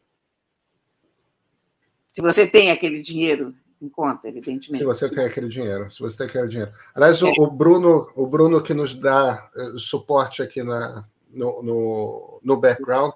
Se 2.08 2.22
você 2.22 2.46
tem 2.46 2.70
aquele 2.70 3.02
dinheiro 3.02 3.56
em 3.82 3.90
conta, 3.90 4.28
evidentemente. 4.28 4.80
Se 4.80 4.86
você 4.86 5.10
tem 5.10 5.26
aquele 5.26 5.48
dinheiro, 5.48 5.92
se 5.92 6.00
você 6.00 6.18
tem 6.18 6.28
aquele 6.28 6.48
dinheiro. 6.48 6.72
Aliás, 6.94 7.22
é. 7.22 7.32
o, 7.38 7.50
Bruno, 7.50 8.12
o 8.16 8.28
Bruno 8.28 8.62
que 8.62 8.74
nos 8.74 8.96
dá 8.96 9.50
uh, 9.56 9.78
suporte 9.78 10.42
aqui 10.42 10.64
na, 10.64 11.06
no, 11.30 11.64
no, 11.64 12.40
no 12.44 12.58
background, 12.58 13.14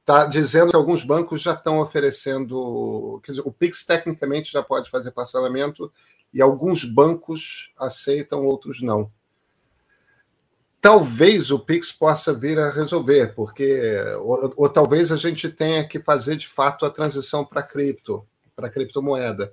está 0.00 0.24
dizendo 0.26 0.70
que 0.70 0.76
alguns 0.76 1.04
bancos 1.04 1.42
já 1.42 1.54
estão 1.54 1.80
oferecendo. 1.80 3.20
Quer 3.24 3.32
dizer, 3.32 3.42
o 3.44 3.52
Pix 3.52 3.84
tecnicamente 3.84 4.52
já 4.52 4.62
pode 4.62 4.90
fazer 4.90 5.10
parcelamento 5.10 5.92
e 6.32 6.40
alguns 6.40 6.84
bancos 6.84 7.72
aceitam, 7.76 8.44
outros 8.44 8.82
não. 8.82 9.10
Talvez 10.80 11.50
o 11.50 11.58
Pix 11.58 11.90
possa 11.90 12.32
vir 12.32 12.58
a 12.58 12.70
resolver, 12.70 13.34
porque 13.34 13.98
ou, 14.18 14.52
ou 14.56 14.68
talvez 14.68 15.10
a 15.10 15.16
gente 15.16 15.48
tenha 15.48 15.86
que 15.86 16.00
fazer 16.00 16.36
de 16.36 16.46
fato 16.46 16.86
a 16.86 16.90
transição 16.90 17.44
para 17.44 17.62
cripto, 17.62 18.26
para 18.54 18.70
criptomoeda. 18.70 19.52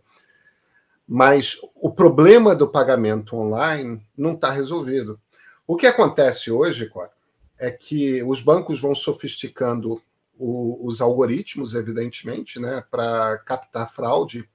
Mas 1.07 1.57
o 1.75 1.91
problema 1.91 2.55
do 2.55 2.67
pagamento 2.67 3.35
online 3.35 4.05
não 4.17 4.33
está 4.33 4.51
resolvido. 4.51 5.19
O 5.65 5.75
que 5.75 5.87
acontece 5.87 6.51
hoje, 6.51 6.87
Cora, 6.87 7.11
é 7.57 7.71
que 7.71 8.21
os 8.23 8.41
bancos 8.41 8.79
vão 8.79 8.93
sofisticando 8.93 10.01
o, 10.37 10.85
os 10.85 11.01
algoritmos, 11.01 11.75
evidentemente, 11.75 12.59
né, 12.59 12.83
para 12.89 13.37
captar 13.39 13.93
fraude. 13.93 14.47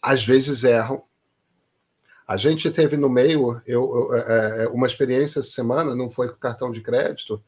Às 0.00 0.24
vezes 0.24 0.64
erram. 0.64 1.02
A 2.26 2.36
gente 2.36 2.70
teve 2.70 2.96
no 2.96 3.08
meio 3.08 3.60
eu, 3.66 4.10
eu, 4.10 4.14
é, 4.14 4.64
é, 4.64 4.68
uma 4.68 4.86
experiência 4.86 5.40
essa 5.40 5.50
semana, 5.50 5.94
não 5.94 6.08
foi 6.08 6.28
com 6.28 6.36
cartão 6.36 6.72
de 6.72 6.80
crédito, 6.80 7.42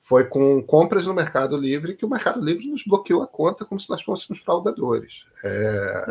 foi 0.00 0.24
com 0.24 0.62
compras 0.62 1.06
no 1.06 1.14
Mercado 1.14 1.56
Livre, 1.56 1.94
que 1.94 2.04
o 2.04 2.10
Mercado 2.10 2.40
Livre 2.40 2.66
nos 2.66 2.84
bloqueou 2.84 3.22
a 3.22 3.26
conta 3.26 3.64
como 3.64 3.80
se 3.80 3.88
nós 3.90 4.02
fôssemos 4.02 4.42
fraudadores. 4.42 5.24
É, 5.44 6.04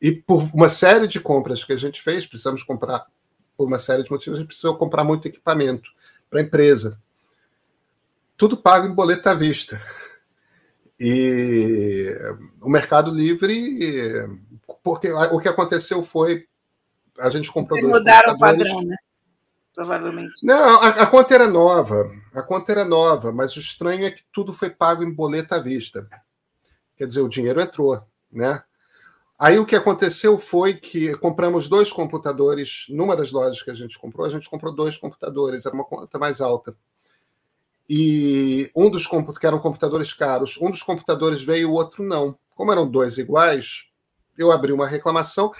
e 0.00 0.12
por 0.12 0.42
uma 0.54 0.68
série 0.68 1.06
de 1.06 1.20
compras 1.20 1.62
que 1.62 1.72
a 1.72 1.76
gente 1.76 2.00
fez, 2.00 2.26
precisamos 2.26 2.62
comprar, 2.62 3.06
por 3.56 3.66
uma 3.66 3.78
série 3.78 4.02
de 4.02 4.10
motivos, 4.10 4.38
a 4.38 4.40
gente 4.40 4.48
precisou 4.48 4.76
comprar 4.76 5.04
muito 5.04 5.26
equipamento 5.26 5.90
para 6.30 6.40
a 6.40 6.42
empresa. 6.42 7.00
Tudo 8.36 8.56
pago 8.56 8.86
em 8.86 8.94
boleto 8.94 9.28
à 9.28 9.34
vista. 9.34 9.80
E 10.98 12.16
o 12.60 12.68
Mercado 12.68 13.10
Livre, 13.10 14.28
porque 14.82 15.12
o 15.12 15.38
que 15.38 15.48
aconteceu 15.48 16.02
foi 16.02 16.46
a 17.18 17.28
gente 17.28 17.50
comprou 17.50 17.80
dois 17.80 17.92
mudaram 17.92 18.34
o 18.34 18.38
padrão, 18.38 18.82
né? 18.82 18.96
Provavelmente. 19.74 20.34
Não, 20.42 20.80
a, 20.80 20.88
a, 20.88 21.06
conta 21.06 21.34
era 21.34 21.46
nova, 21.46 22.10
a 22.34 22.42
conta 22.42 22.72
era 22.72 22.84
nova, 22.84 23.30
mas 23.30 23.54
o 23.56 23.60
estranho 23.60 24.06
é 24.06 24.10
que 24.10 24.24
tudo 24.32 24.52
foi 24.52 24.70
pago 24.70 25.04
em 25.04 25.12
boleto 25.12 25.54
à 25.54 25.60
vista. 25.60 26.08
Quer 26.96 27.06
dizer, 27.06 27.20
o 27.20 27.28
dinheiro 27.28 27.60
entrou, 27.60 28.02
né? 28.30 28.62
Aí 29.38 29.56
o 29.56 29.64
que 29.64 29.76
aconteceu 29.76 30.36
foi 30.36 30.74
que 30.74 31.16
compramos 31.18 31.68
dois 31.68 31.92
computadores 31.92 32.86
numa 32.88 33.16
das 33.16 33.30
lojas 33.30 33.62
que 33.62 33.70
a 33.70 33.74
gente 33.74 33.96
comprou. 33.96 34.26
A 34.26 34.30
gente 34.30 34.50
comprou 34.50 34.74
dois 34.74 34.98
computadores, 34.98 35.64
era 35.64 35.74
uma 35.74 35.84
conta 35.84 36.18
mais 36.18 36.40
alta. 36.40 36.76
E 37.88 38.68
um 38.74 38.90
dos 38.90 39.06
computadores, 39.06 39.38
que 39.38 39.46
eram 39.46 39.60
computadores 39.60 40.12
caros, 40.12 40.58
um 40.60 40.72
dos 40.72 40.82
computadores 40.82 41.40
veio, 41.40 41.70
o 41.70 41.74
outro 41.74 42.02
não. 42.02 42.36
Como 42.56 42.72
eram 42.72 42.90
dois 42.90 43.16
iguais, 43.16 43.88
eu 44.38 44.52
abri 44.52 44.72
uma 44.72 44.86
reclamação 44.86 45.52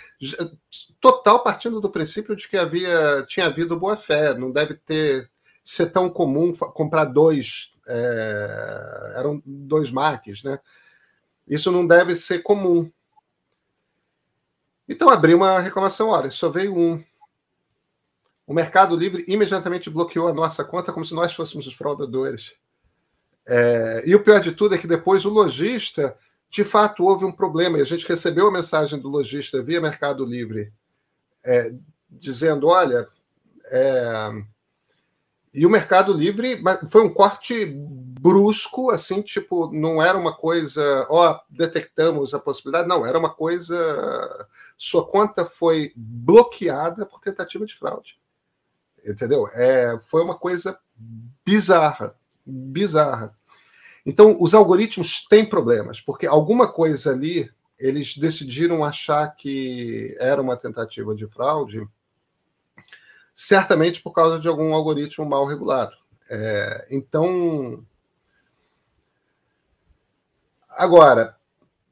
total 1.01 1.43
partindo 1.43 1.81
do 1.81 1.91
princípio 1.91 2.37
de 2.37 2.49
que 2.49 2.57
havia 2.57 3.25
tinha 3.29 3.47
havido 3.47 3.79
boa 3.79 3.97
fé. 3.97 4.33
Não 4.35 4.53
deve 4.53 4.75
ter 4.75 5.29
ser 5.65 5.91
tão 5.91 6.09
comum 6.09 6.55
comprar 6.55 7.05
dois, 7.05 7.73
é, 7.87 9.13
eram 9.17 9.43
dois 9.45 9.91
Macs, 9.91 10.43
né? 10.43 10.59
Isso 11.47 11.71
não 11.71 11.87
deve 11.87 12.15
ser 12.15 12.39
comum. 12.39 12.91
Então 14.89 15.11
abri 15.11 15.35
uma 15.35 15.59
reclamação, 15.61 16.09
olha, 16.09 16.31
só 16.31 16.49
veio 16.49 16.75
um. 16.75 17.05
O 18.47 18.55
Mercado 18.55 18.97
Livre 18.97 19.25
imediatamente 19.29 19.91
bloqueou 19.91 20.29
a 20.29 20.33
nossa 20.33 20.65
conta 20.65 20.93
como 20.93 21.05
se 21.05 21.15
nós 21.15 21.35
fôssemos 21.35 21.67
os 21.67 21.75
fraudadores. 21.75 22.55
É, 23.47 24.03
e 24.07 24.15
o 24.15 24.23
pior 24.23 24.41
de 24.41 24.53
tudo 24.53 24.75
é 24.75 24.79
que 24.79 24.87
depois 24.87 25.27
o 25.27 25.31
lojista, 25.31 26.17
de 26.51 26.65
fato, 26.65 27.05
houve 27.05 27.25
um 27.25 27.33
problema. 27.33 27.79
E 27.79 27.81
a 27.81 27.85
gente 27.85 28.07
recebeu 28.09 28.49
a 28.49 28.53
mensagem 28.53 28.99
do 28.99 29.09
lojista 29.09 29.63
via 29.63 29.81
Mercado 29.81 30.25
Livre, 30.25 30.73
é, 31.45 31.73
dizendo: 32.11 32.69
olha, 32.69 33.07
é, 33.67 34.31
e 35.53 35.67
o 35.67 35.71
Mercado 35.71 36.13
Livre 36.13 36.63
foi 36.91 37.03
um 37.03 37.13
corte 37.13 37.67
brusco, 37.67 38.91
assim, 38.91 39.23
tipo, 39.23 39.71
não 39.73 40.03
era 40.03 40.17
uma 40.17 40.35
coisa, 40.35 41.07
ó, 41.09 41.41
detectamos 41.49 42.35
a 42.35 42.39
possibilidade, 42.39 42.89
não, 42.89 43.07
era 43.07 43.19
uma 43.19 43.31
coisa. 43.31 44.47
Sua 44.77 45.07
conta 45.07 45.45
foi 45.45 45.93
bloqueada 45.97 47.07
por 47.07 47.21
tentativa 47.21 47.65
de 47.65 47.75
fraude. 47.75 48.19
Entendeu? 49.05 49.49
É, 49.53 49.99
foi 49.99 50.23
uma 50.23 50.37
coisa 50.37 50.79
bizarra, 51.45 52.15
bizarra. 52.45 53.35
Então, 54.09 54.39
os 54.41 54.55
algoritmos 54.55 55.27
têm 55.29 55.45
problemas, 55.45 56.01
porque 56.01 56.27
alguma 56.27 56.67
coisa 56.67 57.13
ali 57.13 57.47
eles 57.79 58.17
decidiram 58.17 58.83
achar 58.83 59.37
que 59.37 60.17
era 60.19 60.41
uma 60.41 60.57
tentativa 60.57 61.15
de 61.15 61.27
fraude 61.27 61.87
certamente 63.35 64.01
por 64.01 64.13
causa 64.13 64.41
de 64.41 64.49
algum 64.49 64.75
algoritmo 64.75 65.27
mal 65.27 65.45
regulado. 65.45 65.95
É, 66.31 66.87
então, 66.91 67.85
agora, 70.71 71.37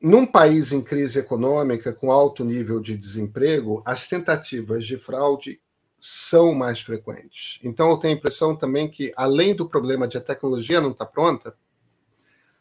num 0.00 0.24
país 0.24 0.72
em 0.72 0.80
crise 0.80 1.18
econômica, 1.18 1.92
com 1.92 2.10
alto 2.10 2.42
nível 2.46 2.80
de 2.80 2.96
desemprego, 2.96 3.82
as 3.84 4.08
tentativas 4.08 4.86
de 4.86 4.96
fraude 4.96 5.60
são 6.00 6.54
mais 6.54 6.80
frequentes. 6.80 7.60
Então, 7.62 7.90
eu 7.90 7.98
tenho 7.98 8.14
a 8.14 8.16
impressão 8.16 8.56
também 8.56 8.90
que, 8.90 9.12
além 9.14 9.54
do 9.54 9.68
problema 9.68 10.08
de 10.08 10.16
a 10.16 10.20
tecnologia 10.22 10.80
não 10.80 10.92
estar 10.92 11.04
tá 11.04 11.12
pronta, 11.12 11.54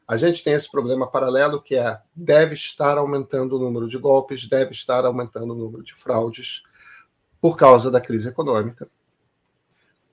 a 0.08 0.18
gente 0.18 0.44
tem 0.44 0.54
esse 0.54 0.70
problema 0.70 1.08
paralelo 1.08 1.62
que 1.62 1.76
é 1.76 2.00
deve 2.16 2.54
estar 2.54 2.98
aumentando 2.98 3.58
o 3.58 3.60
número 3.60 3.88
de 3.88 3.98
golpes, 3.98 4.48
deve 4.48 4.72
estar 4.72 5.06
aumentando 5.06 5.54
o 5.54 5.58
número 5.58 5.84
de 5.84 5.96
fraudes 5.96 6.64
por 7.42 7.58
causa 7.58 7.90
da 7.90 8.00
crise 8.00 8.30
econômica, 8.30 8.88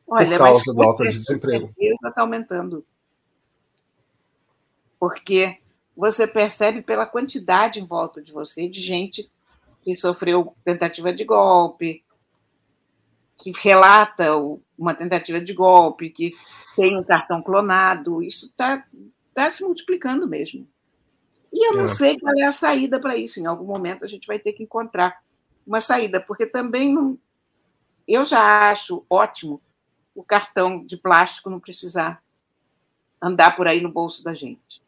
Olha, 0.07 0.28
por 0.28 0.38
causa 0.38 0.72
do 0.72 0.83
alto 0.83 1.02
de 1.05 1.18
desemprego. 1.18 1.72
está 1.78 2.20
aumentando. 2.20 2.85
Porque 4.98 5.59
você 5.96 6.26
percebe 6.26 6.81
pela 6.83 7.07
quantidade 7.07 7.81
em 7.81 7.87
volta 7.87 8.22
de 8.22 8.33
você 8.33 8.68
de 8.68 8.81
gente 8.81 9.31
que 9.81 9.94
sofreu 9.94 10.55
tentativa 10.64 11.12
de 11.12 11.24
golpe, 11.24 12.05
que 13.37 13.52
relata 13.59 14.31
uma 14.78 14.94
tentativa 14.94 15.40
de 15.40 15.52
golpe, 15.52 16.11
que 16.11 16.33
tem 16.76 16.96
um 16.96 17.02
cartão 17.02 17.42
clonado. 17.42 18.22
Isso 18.22 18.46
está 18.46 18.85
tá 19.35 19.51
se 19.51 19.62
multiplicando 19.62 20.27
mesmo. 20.29 20.66
E 21.53 21.68
eu 21.68 21.77
não 21.77 21.85
é. 21.85 21.88
sei 21.88 22.18
qual 22.18 22.35
é 22.38 22.45
a 22.45 22.53
saída 22.53 22.99
para 22.99 23.16
isso. 23.16 23.40
Em 23.40 23.47
algum 23.47 23.66
momento 23.66 24.05
a 24.05 24.09
gente 24.09 24.27
vai 24.27 24.38
ter 24.38 24.53
que 24.53 24.62
encontrar 24.62 25.23
uma 25.66 25.81
saída, 25.81 26.21
porque 26.21 26.47
também 26.47 26.92
não... 26.92 27.18
eu 28.09 28.25
já 28.25 28.71
acho 28.71 29.05
ótimo 29.09 29.61
o 30.14 30.23
cartão 30.23 30.85
de 30.85 30.97
plástico 30.97 31.51
não 31.51 31.61
precisar 31.61 32.23
andar 33.21 33.57
por 33.57 33.66
aí 33.66 33.81
no 33.81 33.90
bolso 33.90 34.23
da 34.25 34.35
gente. 34.35 34.83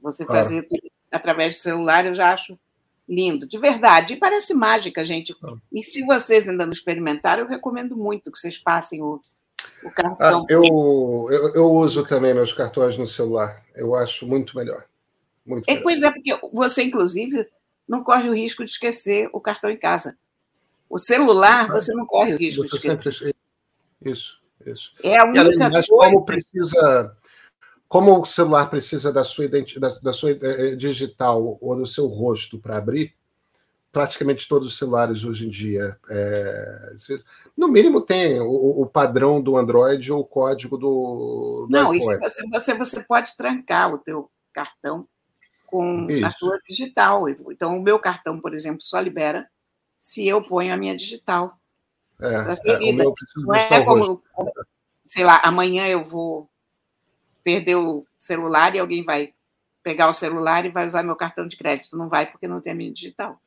Você 0.00 0.24
claro. 0.24 0.42
fazer 0.42 0.66
através 1.10 1.56
do 1.56 1.60
celular, 1.60 2.06
eu 2.06 2.14
já 2.14 2.32
acho 2.32 2.58
lindo, 3.08 3.46
de 3.46 3.58
verdade. 3.58 4.14
E 4.14 4.16
parece 4.16 4.54
mágica, 4.54 5.04
gente. 5.04 5.36
E 5.72 5.82
se 5.82 6.04
vocês 6.04 6.48
ainda 6.48 6.64
não 6.64 6.72
experimentaram, 6.72 7.42
eu 7.42 7.48
recomendo 7.48 7.96
muito 7.96 8.30
que 8.30 8.38
vocês 8.38 8.56
passem 8.56 9.02
o, 9.02 9.20
o 9.82 9.90
cartão. 9.90 10.16
Ah, 10.20 10.44
eu, 10.48 10.62
eu, 11.30 11.54
eu, 11.54 11.70
uso 11.70 12.04
também 12.04 12.34
meus 12.34 12.52
cartões 12.52 12.98
no 12.98 13.06
celular. 13.06 13.62
Eu 13.74 13.94
acho 13.94 14.26
muito 14.26 14.56
melhor. 14.56 14.84
Muito 15.44 15.68
é, 15.68 15.76
Pois 15.76 16.02
é, 16.02 16.10
porque 16.10 16.38
você, 16.52 16.82
inclusive, 16.82 17.48
não 17.88 18.04
corre 18.04 18.28
o 18.28 18.34
risco 18.34 18.64
de 18.64 18.70
esquecer 18.70 19.28
o 19.32 19.40
cartão 19.40 19.70
em 19.70 19.78
casa. 19.78 20.16
O 20.88 20.98
celular, 20.98 21.68
você 21.68 21.94
não 21.94 22.06
corre 22.06 22.34
o 22.34 22.38
risco 22.38 22.64
você 22.64 22.78
de 22.78 22.94
esquecer. 22.94 23.12
Sempre... 23.12 23.34
Isso, 24.04 24.40
isso. 24.66 24.92
É 25.02 25.18
a 25.18 25.24
única 25.24 25.38
e, 25.38 25.62
além 25.62 25.70
coisa... 25.70 25.86
como 25.88 26.24
precisa 26.24 27.16
como 27.90 28.20
o 28.20 28.24
celular 28.24 28.70
precisa 28.70 29.12
da 29.12 29.24
sua 29.24 29.46
identidade, 29.46 29.94
da, 29.94 30.00
da 30.00 30.12
sua 30.12 30.30
é, 30.30 30.76
digital 30.76 31.58
ou 31.60 31.74
do 31.74 31.84
seu 31.84 32.06
rosto 32.06 32.56
para 32.56 32.78
abrir, 32.78 33.16
praticamente 33.92 34.48
todos 34.48 34.68
os 34.68 34.78
celulares 34.78 35.24
hoje 35.24 35.46
em 35.46 35.50
dia, 35.50 35.98
é, 36.08 36.94
no 37.56 37.68
mínimo 37.68 38.00
tem 38.00 38.40
o, 38.40 38.82
o, 38.82 38.86
padrão 38.86 39.42
do 39.42 39.56
Android 39.56 40.12
ou 40.12 40.20
o 40.20 40.24
código 40.24 40.76
do, 40.76 41.66
do 41.68 41.68
Não, 41.70 41.94
iPhone. 41.94 42.26
Isso, 42.26 42.48
você, 42.50 42.74
você 42.74 43.00
pode 43.00 43.36
trancar 43.36 43.92
o 43.92 43.98
teu 43.98 44.30
cartão 44.52 45.08
com 45.66 46.06
isso. 46.08 46.26
a 46.26 46.30
sua 46.30 46.58
digital. 46.68 47.28
Então, 47.28 47.76
o 47.76 47.82
meu 47.82 47.98
cartão, 47.98 48.40
por 48.40 48.54
exemplo, 48.54 48.82
só 48.82 49.00
libera 49.00 49.48
se 49.96 50.26
eu 50.26 50.42
ponho 50.42 50.72
a 50.72 50.76
minha 50.76 50.96
digital. 50.96 51.58
É, 52.20 52.34
é, 52.34 52.78
o 52.90 52.94
meu 52.94 53.14
Não 53.36 53.54
é 53.54 53.84
como, 53.84 54.22
sei 55.06 55.24
lá, 55.24 55.40
amanhã 55.42 55.86
eu 55.86 56.04
vou 56.04 56.48
perdeu 57.42 57.82
o 57.82 58.06
celular 58.18 58.74
e 58.74 58.78
alguém 58.78 59.02
vai 59.02 59.32
pegar 59.82 60.08
o 60.08 60.12
celular 60.12 60.66
e 60.66 60.70
vai 60.70 60.86
usar 60.86 61.02
meu 61.02 61.16
cartão 61.16 61.46
de 61.46 61.56
crédito. 61.56 61.96
Não 61.96 62.08
vai 62.08 62.30
porque 62.30 62.46
não 62.46 62.60
tem 62.60 62.72
a 62.72 62.76
minha 62.76 62.92
digital. 62.92 63.40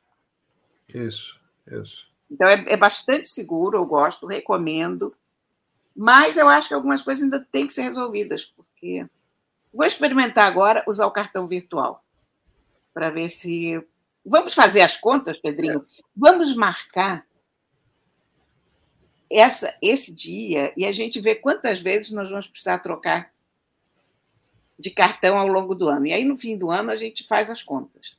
Isso, 0.94 1.40
isso. 1.66 2.06
Então 2.30 2.48
é, 2.48 2.64
é 2.68 2.76
bastante 2.76 3.26
seguro, 3.26 3.76
eu 3.76 3.84
gosto, 3.84 4.26
recomendo. 4.26 5.14
Mas 5.94 6.36
eu 6.36 6.48
acho 6.48 6.68
que 6.68 6.74
algumas 6.74 7.02
coisas 7.02 7.22
ainda 7.22 7.40
têm 7.52 7.66
que 7.66 7.74
ser 7.74 7.82
resolvidas, 7.82 8.44
porque 8.44 9.06
vou 9.72 9.84
experimentar 9.84 10.46
agora 10.46 10.84
usar 10.86 11.06
o 11.06 11.10
cartão 11.10 11.46
virtual 11.46 12.04
para 12.92 13.10
ver 13.10 13.28
se. 13.28 13.84
Vamos 14.24 14.54
fazer 14.54 14.80
as 14.80 14.96
contas, 14.96 15.36
Pedrinho? 15.38 15.84
Vamos 16.16 16.54
marcar 16.54 17.26
essa, 19.30 19.76
esse 19.82 20.14
dia 20.14 20.72
e 20.76 20.86
a 20.86 20.92
gente 20.92 21.20
vê 21.20 21.34
quantas 21.34 21.80
vezes 21.80 22.10
nós 22.10 22.30
vamos 22.30 22.46
precisar 22.46 22.78
trocar 22.78 23.32
de 24.78 24.90
cartão 24.90 25.36
ao 25.38 25.46
longo 25.46 25.74
do 25.74 25.88
ano. 25.88 26.06
E 26.06 26.12
aí, 26.12 26.24
no 26.24 26.36
fim 26.36 26.56
do 26.56 26.70
ano, 26.70 26.90
a 26.90 26.96
gente 26.96 27.26
faz 27.26 27.50
as 27.50 27.62
contas. 27.62 28.16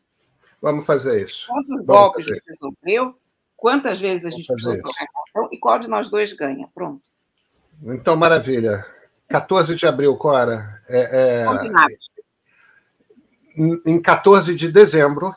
Vamos 0.61 0.85
fazer 0.85 1.25
isso. 1.25 1.47
Quantos 1.47 1.69
Vamos 1.69 1.85
golpes 1.85 2.25
fazer. 2.25 2.43
você 2.45 2.55
sofreu, 2.55 3.15
quantas 3.55 3.99
vezes 3.99 4.25
a 4.25 4.29
gente 4.29 4.45
trocar 4.45 5.07
cartão 5.07 5.49
e 5.51 5.57
qual 5.57 5.79
de 5.79 5.87
nós 5.87 6.09
dois 6.09 6.33
ganha. 6.33 6.67
Pronto. 6.73 7.03
Então, 7.83 8.15
maravilha. 8.15 8.85
14 9.27 9.75
de 9.75 9.85
abril, 9.87 10.15
Cora. 10.17 10.81
É, 10.87 11.43
é... 11.43 11.45
Em 13.85 14.01
14 14.01 14.55
de 14.55 14.71
dezembro, 14.71 15.33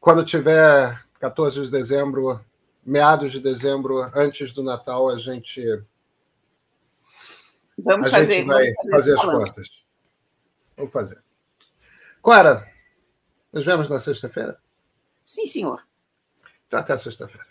quando 0.00 0.24
tiver 0.24 1.04
14 1.20 1.64
de 1.64 1.70
dezembro, 1.70 2.40
meados 2.84 3.30
de 3.30 3.40
dezembro, 3.40 4.02
antes 4.14 4.52
do 4.52 4.62
Natal, 4.62 5.10
a 5.10 5.18
gente 5.18 5.62
Vamos 7.78 8.06
a 8.06 8.10
fazer. 8.10 8.34
Gente 8.36 8.46
vai 8.46 8.64
vamos 8.64 8.90
fazer, 8.90 9.14
fazer 9.14 9.14
as 9.14 9.46
contas. 9.46 9.68
Vamos 10.76 10.92
fazer. 10.92 11.22
Clara, 12.22 12.71
nos 13.52 13.64
vemos 13.64 13.88
na 13.90 14.00
sexta-feira? 14.00 14.58
Sim, 15.24 15.46
senhor. 15.46 15.82
Então, 16.66 16.80
até 16.80 16.96
sexta-feira. 16.96 17.46